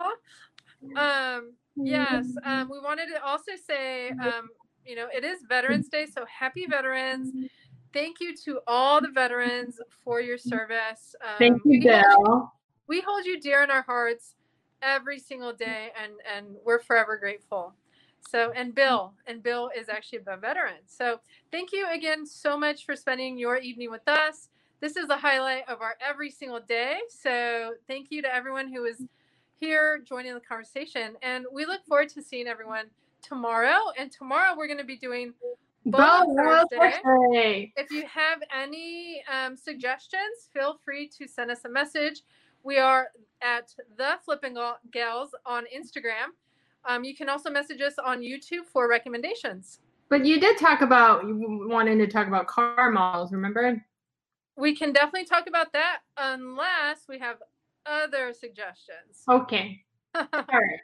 Um, 0.95 1.53
yes. 1.75 2.25
Um, 2.43 2.69
we 2.69 2.79
wanted 2.79 3.07
to 3.13 3.23
also 3.23 3.51
say, 3.65 4.09
um, 4.09 4.49
you 4.85 4.95
know, 4.95 5.07
it 5.13 5.23
is 5.23 5.39
Veterans 5.47 5.89
Day, 5.89 6.05
so 6.05 6.25
happy 6.25 6.65
veterans. 6.65 7.49
Thank 7.93 8.19
you 8.19 8.35
to 8.45 8.59
all 8.65 9.01
the 9.01 9.09
veterans 9.09 9.79
for 10.03 10.19
your 10.19 10.37
service. 10.37 11.15
Um, 11.21 11.35
Thank 11.37 11.61
you, 11.65 11.71
we 11.71 11.79
Bill. 11.79 12.51
we 12.87 13.01
hold 13.01 13.25
you 13.25 13.39
dear 13.39 13.63
in 13.63 13.69
our 13.69 13.83
hearts 13.83 14.35
every 14.83 15.19
single 15.19 15.53
day, 15.53 15.89
and 16.01 16.13
and 16.35 16.55
we're 16.65 16.79
forever 16.79 17.17
grateful. 17.17 17.73
So, 18.29 18.51
and 18.55 18.73
Bill, 18.73 19.13
and 19.27 19.43
Bill 19.43 19.69
is 19.77 19.89
actually 19.89 20.19
a 20.27 20.37
veteran. 20.37 20.81
So, 20.85 21.19
thank 21.51 21.71
you 21.71 21.87
again 21.91 22.25
so 22.25 22.57
much 22.57 22.85
for 22.85 22.95
spending 22.95 23.37
your 23.37 23.57
evening 23.57 23.91
with 23.91 24.07
us. 24.07 24.49
This 24.79 24.97
is 24.97 25.07
the 25.07 25.17
highlight 25.17 25.67
of 25.69 25.81
our 25.81 25.95
every 26.01 26.29
single 26.29 26.59
day. 26.59 26.99
So, 27.09 27.73
thank 27.87 28.11
you 28.11 28.21
to 28.21 28.33
everyone 28.33 28.71
who 28.71 28.85
is 28.85 29.03
here 29.59 30.01
joining 30.07 30.33
the 30.33 30.39
conversation, 30.39 31.15
and 31.21 31.45
we 31.51 31.65
look 31.65 31.85
forward 31.85 32.09
to 32.09 32.21
seeing 32.21 32.47
everyone 32.47 32.85
tomorrow. 33.21 33.79
And 33.97 34.11
tomorrow 34.11 34.55
we're 34.57 34.67
going 34.67 34.79
to 34.79 34.83
be 34.83 34.97
doing 34.97 35.33
Bo 35.85 35.97
Bone 35.97 36.37
Thursday. 36.37 36.99
Thursday. 37.03 37.73
if 37.75 37.91
you 37.91 38.05
have 38.05 38.41
any 38.55 39.23
um, 39.31 39.57
suggestions, 39.57 40.49
feel 40.53 40.79
free 40.83 41.07
to 41.17 41.27
send 41.27 41.51
us 41.51 41.65
a 41.65 41.69
message. 41.69 42.21
We 42.63 42.77
are 42.77 43.07
at 43.41 43.73
the 43.97 44.15
Flipping 44.23 44.57
Gals 44.91 45.29
on 45.45 45.65
Instagram. 45.65 46.31
Um, 46.85 47.03
you 47.03 47.15
can 47.15 47.29
also 47.29 47.49
message 47.49 47.81
us 47.81 47.95
on 48.03 48.21
YouTube 48.21 48.65
for 48.71 48.89
recommendations. 48.89 49.79
But 50.09 50.25
you 50.25 50.39
did 50.39 50.57
talk 50.57 50.81
about 50.81 51.21
wanting 51.25 51.97
to 51.99 52.07
talk 52.07 52.27
about 52.27 52.47
car 52.47 52.91
models, 52.91 53.31
remember? 53.31 53.83
We 54.55 54.75
can 54.75 54.93
definitely 54.93 55.25
talk 55.25 55.47
about 55.47 55.73
that 55.73 55.99
unless 56.17 57.05
we 57.09 57.19
have 57.19 57.37
other 57.85 58.33
suggestions. 58.33 59.23
Okay. 59.27 59.83
All 60.15 60.25
right. 60.31 60.79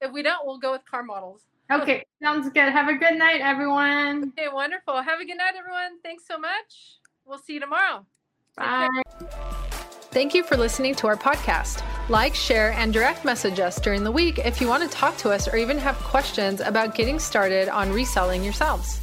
if 0.00 0.12
we 0.12 0.22
don't, 0.22 0.44
we'll 0.46 0.58
go 0.58 0.72
with 0.72 0.84
car 0.84 1.02
models. 1.02 1.42
Okay. 1.70 2.04
Sounds 2.22 2.48
good. 2.50 2.72
Have 2.72 2.88
a 2.88 2.94
good 2.94 3.16
night, 3.16 3.40
everyone. 3.40 4.32
Okay, 4.38 4.48
wonderful. 4.52 5.00
Have 5.00 5.20
a 5.20 5.24
good 5.24 5.38
night, 5.38 5.54
everyone. 5.56 6.00
Thanks 6.02 6.24
so 6.26 6.38
much. 6.38 6.98
We'll 7.24 7.38
see 7.38 7.54
you 7.54 7.60
tomorrow. 7.60 8.04
Bye. 8.56 8.88
Thank 10.12 10.34
you 10.34 10.42
for 10.42 10.58
listening 10.58 10.94
to 10.96 11.06
our 11.06 11.16
podcast. 11.16 11.82
Like, 12.10 12.34
share, 12.34 12.72
and 12.72 12.92
direct 12.92 13.24
message 13.24 13.58
us 13.60 13.80
during 13.80 14.04
the 14.04 14.12
week 14.12 14.38
if 14.40 14.60
you 14.60 14.68
want 14.68 14.82
to 14.82 14.88
talk 14.90 15.16
to 15.18 15.30
us 15.30 15.48
or 15.48 15.56
even 15.56 15.78
have 15.78 15.96
questions 15.96 16.60
about 16.60 16.94
getting 16.94 17.18
started 17.18 17.70
on 17.70 17.90
reselling 17.90 18.44
yourselves. 18.44 19.00